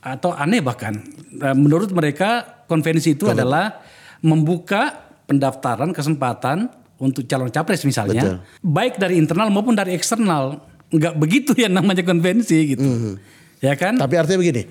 [0.00, 0.96] atau aneh bahkan.
[1.44, 3.84] Eh, Menurut mereka konvensi itu adalah
[4.24, 10.71] membuka pendaftaran kesempatan untuk calon capres misalnya, baik dari internal maupun dari eksternal.
[10.92, 13.14] Enggak begitu ya namanya konvensi gitu, Hmm.
[13.58, 13.96] ya kan?
[13.96, 14.62] Tapi artinya begini,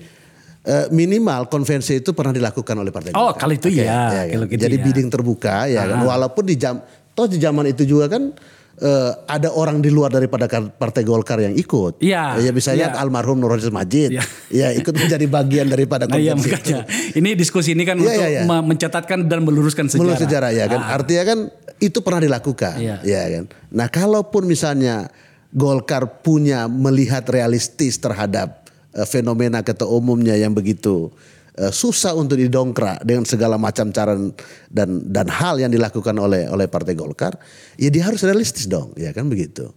[0.62, 3.10] eh, minimal konvensi itu pernah dilakukan oleh partai.
[3.12, 4.26] Oh, kalau itu Oke, iya, kan?
[4.30, 4.84] kalau gitu Jadi iya.
[4.84, 5.98] bidding terbuka ya kan.
[6.00, 6.78] Walaupun di jam,
[7.10, 8.30] toh di zaman itu juga kan
[8.72, 12.00] eh, ada orang di luar daripada partai Golkar yang ikut.
[12.00, 12.98] Iya, Ya misalnya iya.
[12.98, 14.16] almarhum Nurul Majid.
[14.16, 14.22] Iya.
[14.48, 16.72] Ya ikut menjadi bagian daripada Nah, iya konvensi.
[16.72, 16.80] makanya.
[17.12, 18.42] Ini diskusi ini kan Iya, untuk iya.
[18.42, 20.02] me- mencatatkan dan meluruskan sejarah.
[20.02, 20.80] Menurut sejarah ya kan.
[20.80, 20.96] Ah.
[20.96, 21.38] Artinya kan
[21.78, 22.74] itu pernah dilakukan.
[22.80, 22.96] Iya.
[23.04, 23.44] Ya kan.
[23.70, 25.12] Nah kalaupun misalnya
[25.52, 31.12] Golkar punya melihat realistis terhadap eh, fenomena ketua umumnya yang begitu
[31.60, 34.16] eh, susah untuk didongkrak dengan segala macam cara
[34.72, 37.36] dan dan hal yang dilakukan oleh oleh Partai Golkar,
[37.76, 39.68] ya dia harus realistis dong, ya kan begitu.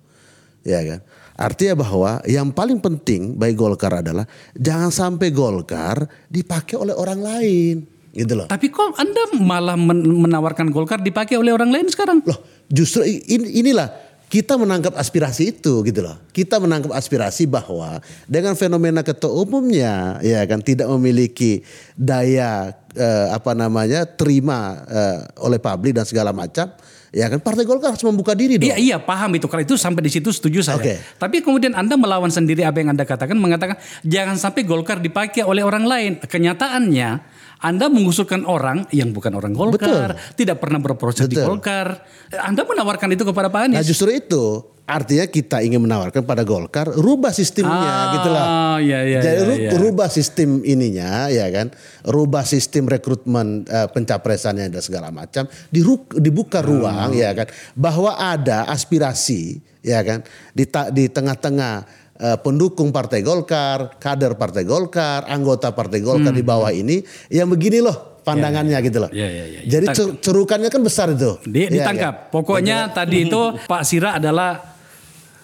[0.65, 1.05] Ya kan?
[1.35, 4.23] Artinya bahwa yang paling penting bagi Golkar adalah
[4.55, 7.75] jangan sampai Golkar dipakai oleh orang lain,
[8.15, 8.47] gitu loh.
[8.47, 12.23] Tapi kok Anda malah men- menawarkan Golkar dipakai oleh orang lain sekarang?
[12.23, 12.39] Loh,
[12.71, 13.91] justru in- inilah
[14.25, 16.17] kita menangkap aspirasi itu gitu loh.
[16.33, 21.61] Kita menangkap aspirasi bahwa dengan fenomena ketua umumnya ya kan tidak memiliki
[21.93, 26.73] daya eh, apa namanya terima eh, oleh publik dan segala macam,
[27.13, 28.67] ya kan Partai Golkar harus membuka diri dong.
[28.67, 30.81] Iya iya paham itu kalau itu sampai di situ setuju saya.
[30.81, 30.97] Oke.
[31.21, 35.61] Tapi kemudian Anda melawan sendiri apa yang Anda katakan mengatakan jangan sampai Golkar dipakai oleh
[35.61, 36.11] orang lain.
[36.19, 41.57] Kenyataannya Anda mengusulkan orang yang bukan orang Golkar, tidak pernah berproses di Betul.
[41.57, 42.03] Golkar.
[42.35, 43.77] Anda menawarkan itu kepada Pak Anies.
[43.79, 44.43] Nah justru itu
[44.85, 48.45] artinya kita ingin menawarkan pada Golkar rubah sistemnya Ah, gitu lah.
[48.77, 49.81] iya, iya, Jadi iya, iya.
[49.81, 56.61] rubah sistem ininya ya kan, rubah sistem rekrutmen eh, pencapresannya dan segala macam, diru- dibuka
[56.61, 56.65] Ah.
[56.65, 63.19] ruang ya kan, bahwa ada aspirasi ya kan di ta- di tengah-tengah eh, pendukung Partai
[63.19, 68.97] Golkar, kader Partai Golkar, anggota Partai Golkar di bawah ini yang begini loh pandangannya gitu
[68.97, 69.09] loh.
[69.09, 69.19] Hmm.
[69.21, 69.69] Iya, iya, iya, iya.
[69.69, 71.37] Jadi cer- cerukannya kan besar itu.
[71.43, 72.13] Di- Iya, ditangkap.
[72.17, 72.29] iya.
[72.31, 73.41] Pokoknya tadi itu
[73.71, 74.57] Pak Sira adalah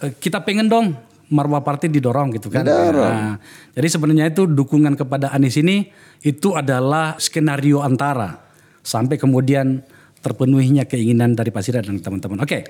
[0.01, 0.97] eh, kita pengen dong
[1.29, 2.65] marwah partai didorong gitu kan.
[2.65, 3.39] Nah,
[3.71, 5.87] jadi sebenarnya itu dukungan kepada Anies ini
[6.19, 8.35] itu adalah skenario antara
[8.81, 9.79] sampai kemudian
[10.19, 12.41] terpenuhinya keinginan dari Pak Sira dan teman-teman.
[12.41, 12.65] Oke.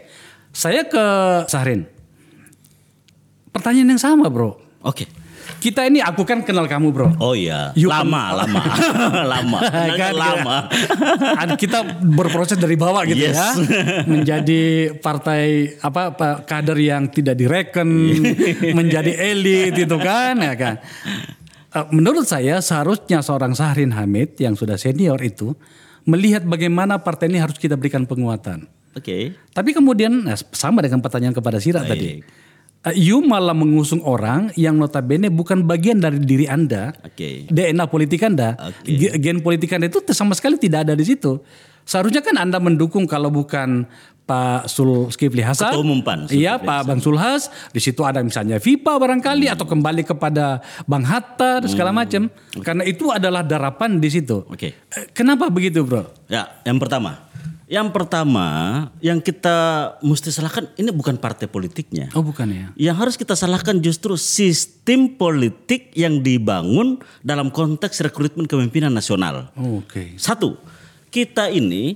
[0.52, 1.06] Saya ke
[1.48, 1.88] Sahrin.
[3.52, 4.58] Pertanyaan yang sama, Bro.
[4.82, 5.06] Oke.
[5.62, 7.08] Kita ini aku kan kenal kamu, Bro.
[7.22, 8.62] Oh iya, You lama, lama,
[9.36, 10.58] lama, Kenalnya Kan, lama.
[11.44, 13.38] Ada kita berproses dari bawah gitu Yes.
[13.38, 13.50] ya
[14.10, 14.62] menjadi
[14.98, 17.86] partai apa, apa kader yang tidak direken
[18.80, 20.76] menjadi elit itu kan ya kan
[21.72, 25.56] Eh, menurut saya seharusnya seorang Sahrin Hamid yang sudah senior itu
[26.04, 29.40] melihat bagaimana partai ini harus kita berikan penguatan Oke.
[29.56, 31.88] tapi kemudian nah, sama dengan pertanyaan kepada Sira Baik.
[31.88, 32.10] tadi
[32.92, 37.46] you malah mengusung orang yang notabene bukan bagian dari diri Anda Oke.
[37.46, 38.90] DNA politik Anda, Oke.
[38.90, 41.38] ge- gen politik Anda itu sama sekali tidak ada di situ.
[41.86, 43.86] Seharusnya kan Anda mendukung kalau bukan
[44.22, 45.74] Pak Zulkifli Hasan.
[45.74, 47.50] Ketua Umum PAN, Iya, Pak Bang Sulhas.
[47.70, 52.30] Di situ ada misalnya Vipa barangkali atau kembali kepada Bang Hatta dan segala macam.
[52.62, 54.46] Karena itu adalah darapan di situ.
[54.48, 54.78] Oke.
[54.88, 56.06] Eh, Kenapa begitu, Bro?
[56.32, 57.28] Ya, yang pertama.
[57.72, 58.48] Yang pertama,
[59.00, 59.56] yang kita
[60.04, 62.12] mesti salahkan ini bukan partai politiknya.
[62.12, 62.68] Oh, bukan ya.
[62.76, 69.56] Yang harus kita salahkan justru sistem politik yang dibangun dalam konteks rekrutmen kepemimpinan nasional.
[69.56, 70.20] Oh, Oke.
[70.20, 70.60] Satu,
[71.16, 71.96] kita ini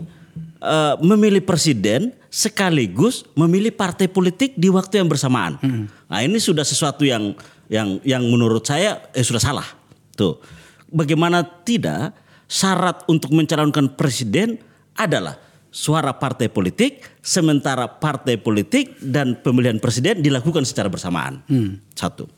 [0.63, 5.59] eh, memilih presiden sekaligus memilih partai politik di waktu yang bersamaan.
[6.07, 7.35] Nah ini sudah sesuatu yang
[7.67, 9.67] yang yang menurut saya eh, sudah salah.
[10.15, 10.39] Tuh.
[10.87, 12.15] Bagaimana tidak
[12.47, 14.55] syarat untuk mencalonkan presiden
[14.95, 15.35] adalah
[15.75, 21.43] suara partai politik sementara partai politik dan pemilihan presiden dilakukan secara bersamaan.
[21.91, 22.31] Satu.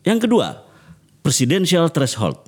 [0.00, 0.64] Yang kedua,
[1.20, 2.40] presidential threshold.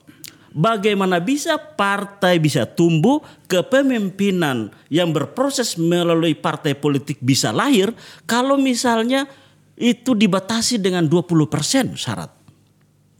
[0.52, 7.92] Bagaimana bisa partai bisa tumbuh kepemimpinan yang berproses melalui partai politik bisa lahir
[8.28, 9.28] kalau misalnya
[9.76, 12.32] itu dibatasi dengan 20% syarat.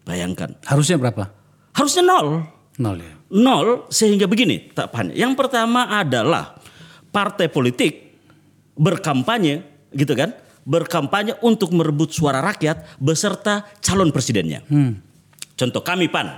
[0.05, 0.61] Bayangkan.
[0.65, 1.29] Harusnya berapa?
[1.73, 2.45] Harusnya nol.
[2.77, 3.15] Nol ya.
[3.33, 5.17] Nol sehingga begini tahapannya.
[5.17, 6.61] Yang pertama adalah
[7.13, 8.17] partai politik
[8.75, 10.33] berkampanye gitu kan.
[10.63, 14.63] Berkampanye untuk merebut suara rakyat beserta calon presidennya.
[15.59, 16.31] Contoh kami PAN.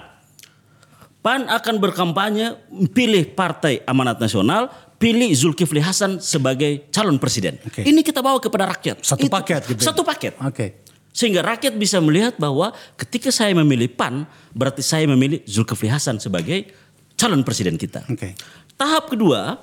[1.25, 2.53] PAN akan berkampanye
[2.93, 4.69] pilih Partai Amanat Nasional,
[5.01, 7.57] pilih Zulkifli Hasan sebagai calon presiden.
[7.65, 7.85] Oke.
[7.85, 9.05] Ini kita bawa kepada rakyat.
[9.05, 9.89] Satu paket gitu ya?
[9.93, 10.37] Satu paket.
[10.41, 10.85] Oke.
[11.13, 14.25] Sehingga rakyat bisa melihat bahwa ketika saya memilih PAN,
[14.57, 16.73] berarti saya memilih Zulkifli Hasan sebagai
[17.17, 18.05] calon presiden kita.
[18.09, 18.37] Oke.
[18.77, 19.61] Tahap kedua,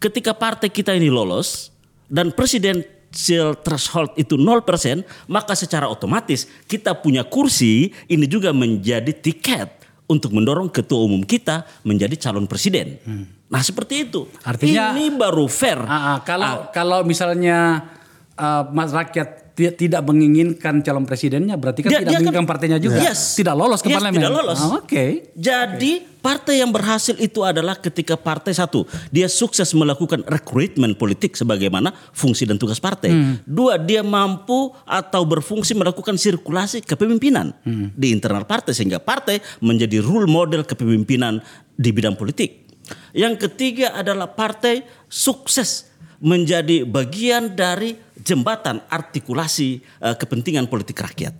[0.00, 1.70] ketika partai kita ini lolos
[2.10, 9.80] dan presidensial threshold itu 0%, maka secara otomatis kita punya kursi ini juga menjadi tiket
[10.10, 12.98] untuk mendorong ketua umum kita menjadi calon presiden.
[13.50, 14.26] Nah, seperti itu.
[14.26, 14.50] Hmm.
[14.54, 15.78] Artinya- ini baru fair.
[15.86, 17.86] Ah, ah, kalau kalau misalnya
[18.34, 22.46] ah, mas rakyat ti- tidak menginginkan calon presidennya, berarti kan Dia- tidak dia kan- menginginkan
[22.48, 23.04] partainya juga.
[23.04, 23.36] Yes.
[23.36, 24.16] Tidak lolos ke Yes, parlemen.
[24.16, 24.58] tidak lolos.
[24.58, 25.04] Ah, Oke.
[25.34, 31.92] Jadi partai yang berhasil itu adalah ketika partai satu dia sukses melakukan rekrutmen politik sebagaimana
[32.12, 33.12] fungsi dan tugas partai.
[33.42, 37.52] Dua dia mampu atau berfungsi melakukan sirkulasi kepemimpinan
[37.92, 41.40] di internal partai sehingga partai menjadi role model kepemimpinan
[41.72, 42.68] di bidang politik.
[43.10, 45.89] Yang ketiga adalah partai sukses
[46.20, 51.32] menjadi bagian dari jembatan artikulasi eh, kepentingan politik rakyat.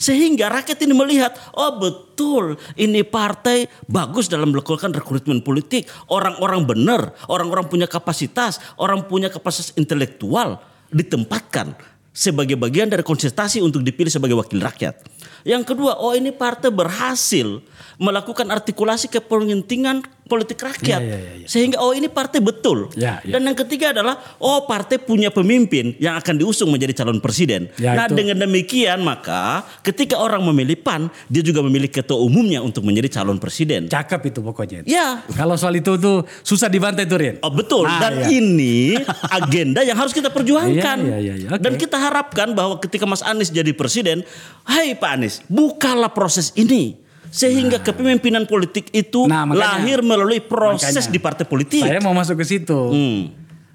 [0.00, 5.86] Sehingga rakyat ini melihat, oh betul ini partai bagus dalam melakukan rekrutmen politik.
[6.08, 10.58] Orang-orang benar, orang-orang punya kapasitas, orang punya kapasitas intelektual
[10.88, 11.76] ditempatkan
[12.14, 15.02] sebagai bagian dari konsentrasi untuk dipilih sebagai wakil rakyat.
[15.44, 17.60] Yang kedua, oh ini partai berhasil
[17.98, 21.00] melakukan artikulasi kepentingan politik rakyat.
[21.00, 21.46] Ya, ya, ya, ya.
[21.46, 22.88] Sehingga oh ini partai betul.
[22.96, 23.36] Ya, ya.
[23.36, 27.68] Dan yang ketiga adalah oh partai punya pemimpin yang akan diusung menjadi calon presiden.
[27.76, 28.16] Ya, nah, itu.
[28.16, 33.36] dengan demikian maka ketika orang memilih PAN, dia juga memilih ketua umumnya untuk menjadi calon
[33.36, 33.86] presiden.
[33.92, 34.80] Cakep itu pokoknya.
[34.88, 35.20] Ya.
[35.36, 37.36] Kalau soal itu tuh susah dibantai tuh Rin.
[37.44, 38.40] Oh betul Nah, dan iya.
[38.40, 38.96] ini
[39.28, 40.98] agenda yang harus kita perjuangkan.
[41.04, 41.48] Iya, iya, iya.
[41.60, 44.24] Dan kita harapkan bahwa ketika Mas Anies jadi presiden,
[44.64, 47.03] hai Pak Anies, bukalah proses ini
[47.34, 51.10] sehingga kepemimpinan politik itu Nah, makanya- lahir melalui proses makanya.
[51.10, 51.82] di partai politik.
[51.82, 52.78] Saya mau masuk ke situ.
[52.78, 53.34] Hmm.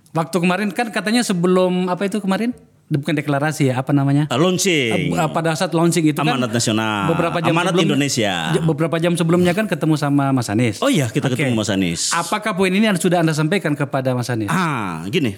[0.10, 2.56] Waktu kemarin kan katanya sebelum apa itu kemarin?
[2.90, 4.26] Bukan deklarasi ya, apa namanya?
[4.26, 5.14] Uh, launching.
[5.14, 7.06] Uh, pada saat launching itu Amanat kan Nasional.
[7.06, 8.34] beberapa jam Amanat sebelumnya- Indonesia.
[8.66, 10.82] beberapa jam sebelumnya kan ketemu sama Mas Anies.
[10.82, 11.38] Oh iya, kita Oke.
[11.38, 12.10] ketemu Mas Anies.
[12.10, 14.50] Apakah poin ini yang sudah anda sampaikan kepada Mas Anies?
[14.50, 15.38] Ah, gini.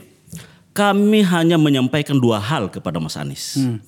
[0.71, 3.59] Kami hanya menyampaikan dua hal kepada Mas Anies.
[3.59, 3.83] Hmm.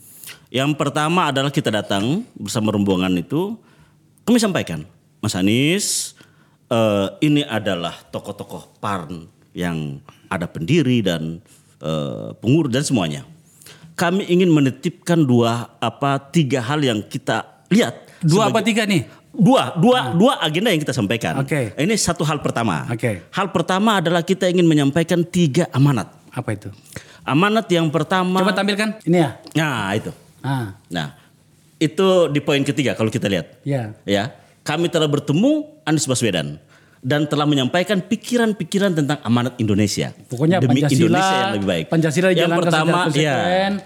[0.51, 3.55] Yang pertama adalah kita datang bersama rombongan itu,
[4.23, 4.87] kami sampaikan,
[5.19, 6.15] Mas Anies,
[6.67, 11.39] eh, ini adalah tokoh-tokoh PAN yang ada pendiri dan
[11.83, 13.21] eh, pengurus dan semuanya.
[13.93, 18.07] Kami ingin menitipkan dua apa tiga hal yang kita lihat.
[18.23, 19.03] Dua apa sebagai- tiga nih?
[19.33, 21.41] Dua, dua, dua agenda yang kita sampaikan.
[21.41, 21.73] Oke.
[21.73, 22.85] Ini satu hal pertama.
[22.87, 23.25] Oke.
[23.33, 26.05] Hal pertama adalah kita ingin menyampaikan tiga amanat.
[26.29, 26.69] Apa itu?
[27.25, 28.45] Amanat yang pertama.
[28.45, 29.01] Coba tampilkan.
[29.03, 29.29] Ini ya.
[29.57, 30.11] Nah itu.
[30.45, 31.17] Ah, Nah
[31.83, 33.59] itu di poin ketiga kalau kita lihat.
[33.67, 33.91] ya.
[34.07, 34.31] Ya,
[34.63, 36.55] kami telah bertemu Anies Baswedan
[37.03, 40.15] dan telah menyampaikan pikiran-pikiran tentang amanat Indonesia.
[40.31, 41.85] Pokoknya demi Pancasila, Indonesia yang lebih baik.
[41.91, 43.35] Pancasila yang pertama, ya,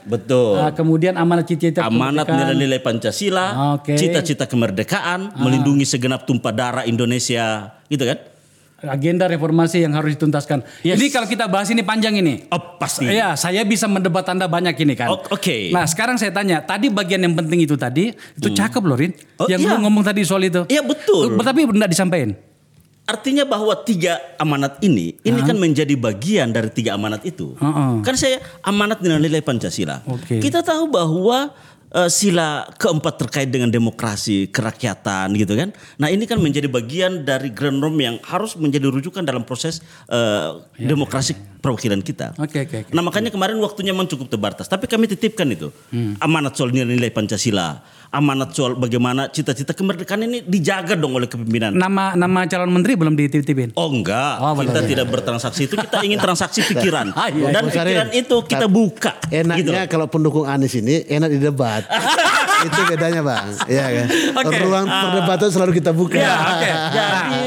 [0.05, 0.53] betul.
[0.61, 3.45] Ah, kemudian amanat cita-cita Amanat nilai-nilai Pancasila.
[3.57, 3.75] Ah.
[3.81, 8.36] cita-cita kemerdekaan, melindungi segenap tumpah darah Indonesia, gitu kan?
[8.85, 10.61] Agenda reformasi yang harus dituntaskan.
[10.85, 11.01] Yes.
[11.01, 12.45] Ini kalau kita bahas ini panjang ini.
[12.53, 13.09] Oh pasti.
[13.09, 15.09] Iya, saya bisa mendebat Anda banyak ini kan.
[15.33, 15.73] Oke.
[15.73, 19.17] Nah, sekarang saya tanya, tadi bagian yang penting itu tadi, itu cakep loh Rin.
[19.41, 19.73] Oh, yang iya.
[19.73, 20.69] lu ngomong tadi soal itu.
[20.69, 21.33] Iya betul.
[21.41, 22.37] Tapi enggak disampaikan.
[23.07, 27.55] Artinya bahwa tiga amanat ini, ini kan menjadi bagian dari tiga amanat itu.
[27.55, 28.03] Heeh.
[28.03, 30.03] Kan saya amanat nilai-nilai Pancasila.
[30.11, 30.43] Oke.
[30.43, 31.55] Kita tahu bahwa
[31.93, 35.69] eh, sila keempat terkait dengan demokrasi, kerakyatan gitu kan.
[36.01, 40.49] Nah ini kan menjadi bagian dari grand norm yang harus menjadi rujukan dalam proses eh,
[40.79, 42.37] demokrasi perwakilan kita.
[42.39, 42.91] Oke, oke, oke.
[42.95, 44.69] Nah makanya kemarin waktunya memang cukup terbatas.
[44.71, 45.73] Tapi kami titipkan itu.
[46.23, 47.81] Amanat soal nilai-nilai Pancasila.
[48.07, 51.75] Amanat soal bagaimana cita-cita kemerdekaan ini dijaga dong oleh kepemimpinan.
[51.75, 53.75] Nama nama calon menteri belum dititipin.
[53.75, 57.11] Oh enggak, Oh, kita tidak bertransaksi itu, kita ingin transaksi pikiran.
[57.11, 57.83] Ah, iya, Dan iya.
[57.83, 59.11] pikiran itu kita buka.
[59.27, 61.83] Enaknya gitu kalau pendukung Anies ini enak di debat.
[62.67, 63.47] itu bedanya bang.
[63.67, 64.05] Iya kan.
[64.39, 64.55] Oke.
[64.63, 66.15] Ruang perdebatan selalu kita buka.
[66.15, 66.69] Ya, oke.
[66.95, 67.43] Jadi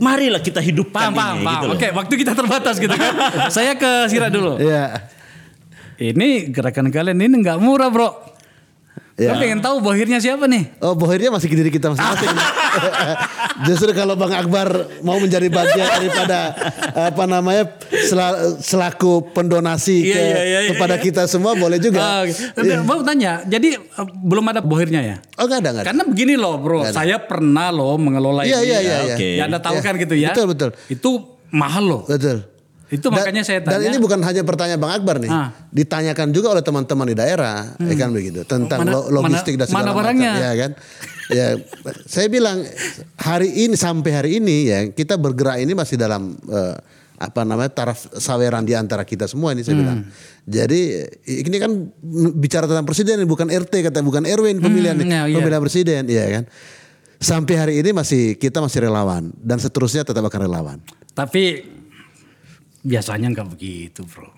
[0.00, 1.52] marilah kita hidupkan Paham, paham, ini paham.
[1.52, 1.76] gitu loh.
[1.76, 3.12] Oke, waktu kita terbatas gitu kan.
[3.52, 4.56] Saya ke Sira dulu.
[4.56, 5.12] Iya.
[6.00, 8.29] Ini gerakan kalian ini nggak murah bro.
[9.14, 9.34] Ya.
[9.34, 10.80] Pengen tahu bohirnya siapa nih?
[10.80, 12.30] Oh bohirnya masih ke diri kita masing-masing.
[13.66, 16.56] Justru kalau Bang Akbar mau menjadi bagian daripada
[17.04, 17.68] apa namanya
[18.00, 21.02] sel- selaku pendonasi Iya, ke- iya, iya, iya, kepada iya.
[21.02, 22.00] kita semua boleh juga.
[22.00, 22.32] Ah, oke.
[22.80, 25.16] Mau tanya, jadi eh, belum ada bohirnya ya?
[25.36, 25.88] Oh nggak ada nggak ada.
[25.90, 28.66] Karena begini loh bro, saya pernah loh mengelola Iya, ini.
[28.66, 29.14] iya, iya, iya.
[29.14, 29.28] Oke.
[29.36, 29.84] Ya anda tahu Iya.
[29.84, 30.30] kan gitu ya?
[30.32, 30.70] Betul, betul.
[30.88, 31.10] Itu
[31.50, 32.02] mahal loh.
[32.04, 32.46] Betul.
[32.90, 33.86] Itu Dan- makanya saya Dan tanya.
[33.86, 35.54] ini bukan hanya pertanyaan Bang Akbar nih, Ah.
[35.70, 39.66] ditanyakan juga oleh teman-teman di daerah, ya kan begitu, tentang Mana- lo- logistik mana- dan
[39.70, 40.32] segala mana macam, barangnya?
[40.34, 40.70] ya kan.
[41.30, 41.46] ya,
[42.04, 42.58] saya bilang
[43.14, 46.74] hari ini sampai hari ini ya kita bergerak ini masih dalam eh,
[47.16, 49.82] apa namanya taraf saweran di antara kita semua ini saya Hmm.
[49.86, 49.98] bilang.
[50.42, 50.80] Jadi
[51.46, 51.70] ini kan
[52.34, 55.36] bicara tentang presiden bukan RT kata bukan RW ini pemilihan Hmm, ya, iya.
[55.38, 56.44] pemilihan presiden, ya kan.
[57.14, 60.78] Sampai hari ini masih kita masih relawan dan seterusnya tetap akan relawan.
[61.12, 61.62] Tapi
[62.82, 64.28] biasanya nggak begitu bro.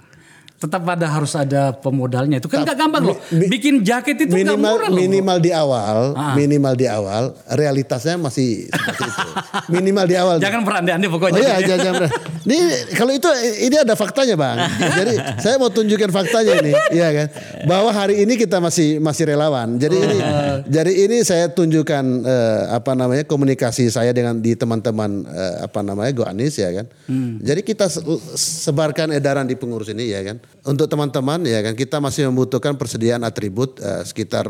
[0.62, 2.38] Tetap ada harus ada pemodalnya.
[2.38, 3.18] Itu kan nggak gampang loh.
[3.28, 4.96] Bikin jaket itu minimal murah loh.
[4.96, 6.34] minimal di awal Ah.
[6.34, 9.28] minimal di awal realitasnya masih seperti itu
[9.68, 11.40] minimal di awal Jangan berandai-andai oh pokoknya.
[11.40, 12.10] iya jangan, jangan.
[12.44, 12.56] ini
[12.92, 13.28] kalau itu
[13.60, 17.26] ini ada faktanya bang jadi saya mau tunjukkan faktanya ini iya kan
[17.64, 20.56] bahwa hari ini kita masih masih relawan jadi ini Oh.
[20.64, 26.12] jadi ini saya tunjukkan eh, apa namanya komunikasi saya dengan di teman-teman eh, apa namanya
[26.12, 27.40] Go Anis ya kan Hmm.
[27.40, 28.04] jadi kita se-
[28.36, 33.22] sebarkan edaran di pengurus ini ya kan untuk teman-teman ya kan kita masih membutuhkan persediaan
[33.22, 34.46] atribut eh, sekitar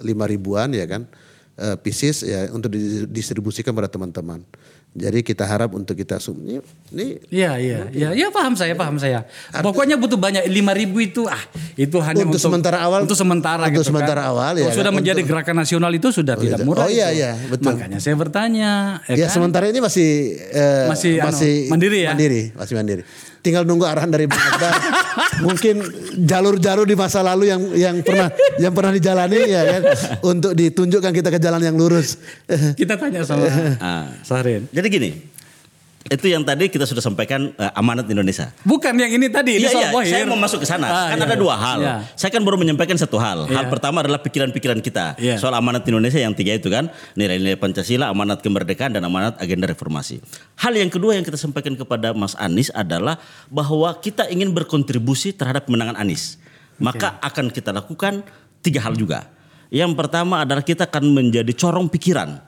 [0.00, 1.02] lima ribuan ya kan
[1.56, 4.42] eh, pieces ya untuk didistribusikan pada teman-teman.
[4.98, 9.20] Jadi kita harap untuk kita sum- ini, Iya iya iya ya paham saya paham saya.
[9.60, 11.38] Pokoknya butuh banyak lima ribu itu ah
[11.76, 14.32] itu hanya Untuk sementara awal- untuk sementara untuk gitu sementara kan.
[14.32, 16.66] awal, ya sudah kan, menjadi untuk- gerakan nasional itu sudah tidak iya.
[16.66, 16.88] murah.
[16.88, 17.20] Oh, iya, itu.
[17.20, 17.76] iya, betul.
[17.76, 18.70] Makanya saya bertanya
[19.06, 19.34] ya ya, kan?
[19.36, 20.08] sementara ini masih
[20.56, 21.36] eh, Masih, anu,
[21.68, 22.10] mandiri ya?
[22.16, 23.02] Mandiri, masih mandiri.
[23.38, 24.72] Tinggal nunggu arahan dari Bang Akbar.
[25.46, 25.74] Mungkin
[26.26, 28.28] jalur-jalur di masa lalu yang yang pernah
[28.58, 29.82] yang pernah dijalani ya kan
[30.26, 32.18] untuk ditunjukkan kita ke jalan yang lurus.
[32.74, 33.46] Kita tanya sama
[33.78, 34.10] Ah.
[34.26, 34.66] Sahrin.
[34.68, 35.10] Jadi gini,
[36.08, 38.48] itu yang tadi kita sudah sampaikan eh, amanat Indonesia.
[38.64, 40.88] Bukan yang ini tadi, ini Iya, iya, saya mau masuk ke sana.
[40.88, 41.28] Ah, kan iya.
[41.28, 41.78] ada dua hal.
[41.84, 41.94] Iya.
[42.16, 43.44] Saya kan baru menyampaikan satu hal.
[43.44, 43.70] Hal Iya.
[43.70, 45.36] pertama adalah pikiran-pikiran kita Iya.
[45.36, 50.24] soal amanat Indonesia yang tiga itu kan nilai-nilai Pancasila, amanat kemerdekaan dan amanat agenda reformasi.
[50.58, 53.20] Hal yang kedua yang kita sampaikan kepada Mas Anies adalah
[53.52, 56.40] bahwa kita ingin berkontribusi terhadap kemenangan Anies.
[56.80, 58.24] Maka akan kita lakukan
[58.64, 59.37] tiga hal juga.
[59.68, 62.40] Yang pertama adalah kita akan menjadi corong pikiran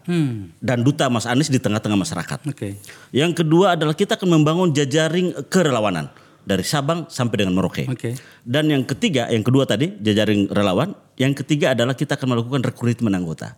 [0.57, 2.49] dan duta Mas Anies di tengah-tengah masyarakat.
[2.49, 2.81] Oke.
[3.12, 6.09] Yang kedua adalah kita akan membangun jajaring kerelawanan
[6.41, 7.85] dari Sabang sampai dengan Merauke.
[7.93, 8.16] Oke.
[8.41, 13.12] Dan yang ketiga, yang kedua tadi jajaring relawan, yang ketiga adalah kita akan melakukan rekrutmen
[13.12, 13.53] anggota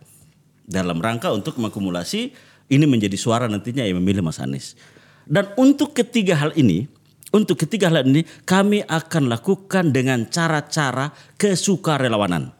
[0.67, 2.35] dalam rangka untuk mengakumulasi
[2.67, 4.75] ini menjadi suara nantinya yang memilih Mas Anies.
[5.23, 6.91] Dan untuk ketiga hal ini,
[7.31, 12.51] untuk ketiga hal ini kami akan lakukan dengan cara-cara kesukarelawanan,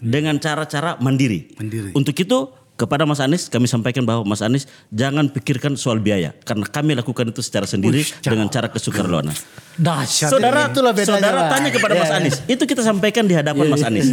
[0.00, 1.52] dengan cara-cara mandiri.
[1.56, 1.92] Mandiri.
[1.94, 6.64] Untuk itu kepada Mas Anies kami sampaikan bahwa Mas Anies jangan pikirkan soal biaya karena
[6.64, 9.36] kami lakukan itu secara sendiri Uish, dengan cara kesukarelawanan.
[9.76, 10.32] Dahsyat.
[10.32, 10.72] Saudara, ini.
[10.72, 12.16] Itulah bedanya, saudara tanya kepada Iya, Mas iya.
[12.16, 12.36] Anies.
[12.48, 13.88] Itu kita sampaikan di hadapan Iya, Mas iya.
[13.92, 14.08] Anies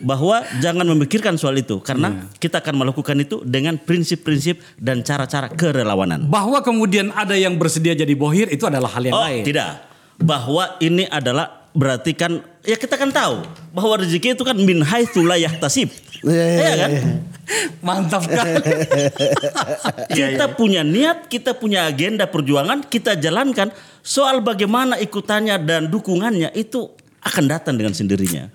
[0.00, 2.40] bahwa jangan memikirkan soal itu karena Iya.
[2.40, 6.32] kita akan melakukan itu dengan prinsip-prinsip dan cara-cara kerelawanan.
[6.32, 9.44] Bahwa kemudian ada yang bersedia jadi bohir itu adalah hal yang Oh, lain.
[9.44, 9.84] tidak.
[10.16, 15.24] Bahwa ini adalah berarti kan ya kita kan tahu bahwa rezeki itu kan min haitsu
[15.24, 15.92] la yahtasib.
[16.26, 16.90] Iya, iya, Iya kan?
[16.90, 17.02] iya.
[17.86, 18.46] Mantap kan?
[20.18, 23.72] kita punya niat, kita punya agenda perjuangan, kita jalankan.
[24.04, 26.92] Soal bagaimana ikutannya dan dukungannya itu
[27.24, 28.52] akan datang dengan sendirinya.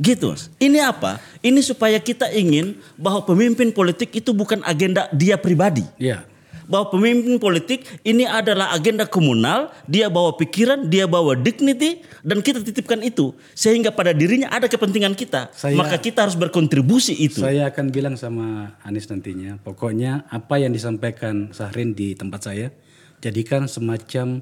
[0.00, 0.48] Gitu mas.
[0.56, 1.20] Ini apa?
[1.44, 5.84] Ini supaya kita ingin bahwa pemimpin politik itu bukan agenda dia pribadi.
[6.00, 6.24] Iya.
[6.72, 12.64] Bahwa pemimpin politik ini adalah agenda komunal, dia bawa pikiran, dia bawa dignity, dan kita
[12.64, 13.36] titipkan itu.
[13.52, 15.52] Sehingga pada dirinya ada kepentingan kita.
[15.52, 17.44] Saya- Maka kita harus berkontribusi itu.
[17.44, 22.72] Saya akan bilang sama Anies nantinya, pokoknya apa yang disampaikan Sahrin di tempat saya,
[23.20, 24.40] jadikan semacam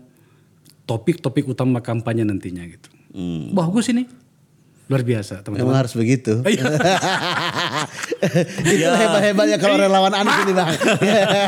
[0.87, 2.89] topik-topik utama kampanye nantinya gitu.
[3.11, 3.51] Hmm.
[3.51, 4.07] Bagus ini,
[4.91, 5.77] luar biasa Memang teman-teman.
[5.79, 6.33] harus begitu.
[6.43, 6.67] Iya.
[8.67, 10.69] Itu hebat-hebatnya kalau relawan Anies ini bang.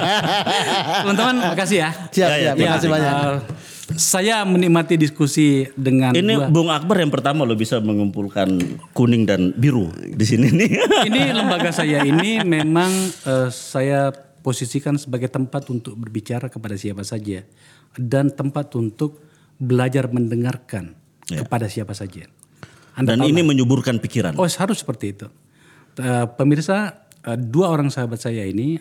[1.03, 1.91] Teman-teman, makasih ya.
[2.09, 2.55] Siap, Ya, ya, siap.
[2.55, 3.15] terima Makasih Ya, banyak.
[3.19, 3.37] uh,
[3.93, 8.57] saya menikmati diskusi dengan Ini dua- Bung Akbar yang pertama lo bisa mengumpulkan
[8.93, 10.71] kuning dan biru di sini nih.
[11.11, 12.89] ini lembaga saya ini memang
[13.21, 17.43] eh, saya posisikan sebagai tempat untuk berbicara kepada siapa saja
[17.95, 19.19] dan tempat untuk
[19.57, 21.39] belajar mendengarkan Ya.
[21.39, 22.27] kepada siapa saja.
[22.93, 23.49] Anda Dan tahu ini lah.
[23.55, 24.37] menyuburkan pikiran.
[24.37, 25.27] oh harus seperti itu.
[26.37, 28.81] Pemirsa, eh, dua orang sahabat saya ini,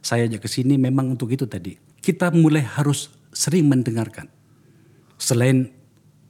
[0.00, 1.76] saya ajak ke sini memang untuk itu tadi.
[2.00, 4.26] Kita mulai harus sering mendengarkan.
[5.20, 5.68] Selain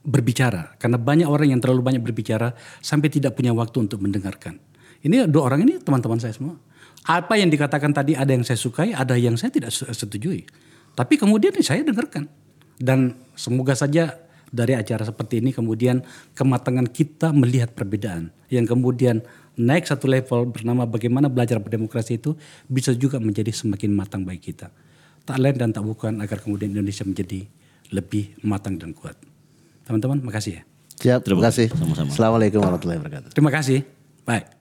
[0.01, 2.51] berbicara, karena banyak orang yang terlalu banyak berbicara
[2.83, 4.59] sampai tidak punya waktu untuk mendengarkan.
[5.01, 6.59] Ini dua orang ini teman-teman saya semua.
[7.01, 10.45] Apa yang dikatakan tadi ada yang saya sukai, ada yang saya tidak se- setujui.
[10.93, 12.29] Tapi kemudian saya dengarkan.
[12.77, 14.20] Dan semoga saja
[14.51, 16.03] dari acara seperti ini kemudian
[16.35, 18.29] kematangan kita melihat perbedaan.
[18.51, 19.23] Yang kemudian
[19.55, 22.35] naik satu level bernama bagaimana belajar berdemokrasi itu
[22.67, 24.69] bisa juga menjadi semakin matang bagi kita.
[25.23, 27.47] Tak lain dan tak bukan agar kemudian Indonesia menjadi
[27.95, 29.15] lebih matang dan kuat.
[29.87, 30.63] Teman-teman, makasih ya.
[31.01, 31.73] Siap, terima kasih.
[31.73, 32.13] Sama-sama.
[32.13, 33.29] Assalamualaikum warahmatullahi wabarakatuh.
[33.33, 33.81] Terima kasih.
[34.21, 34.60] Baik.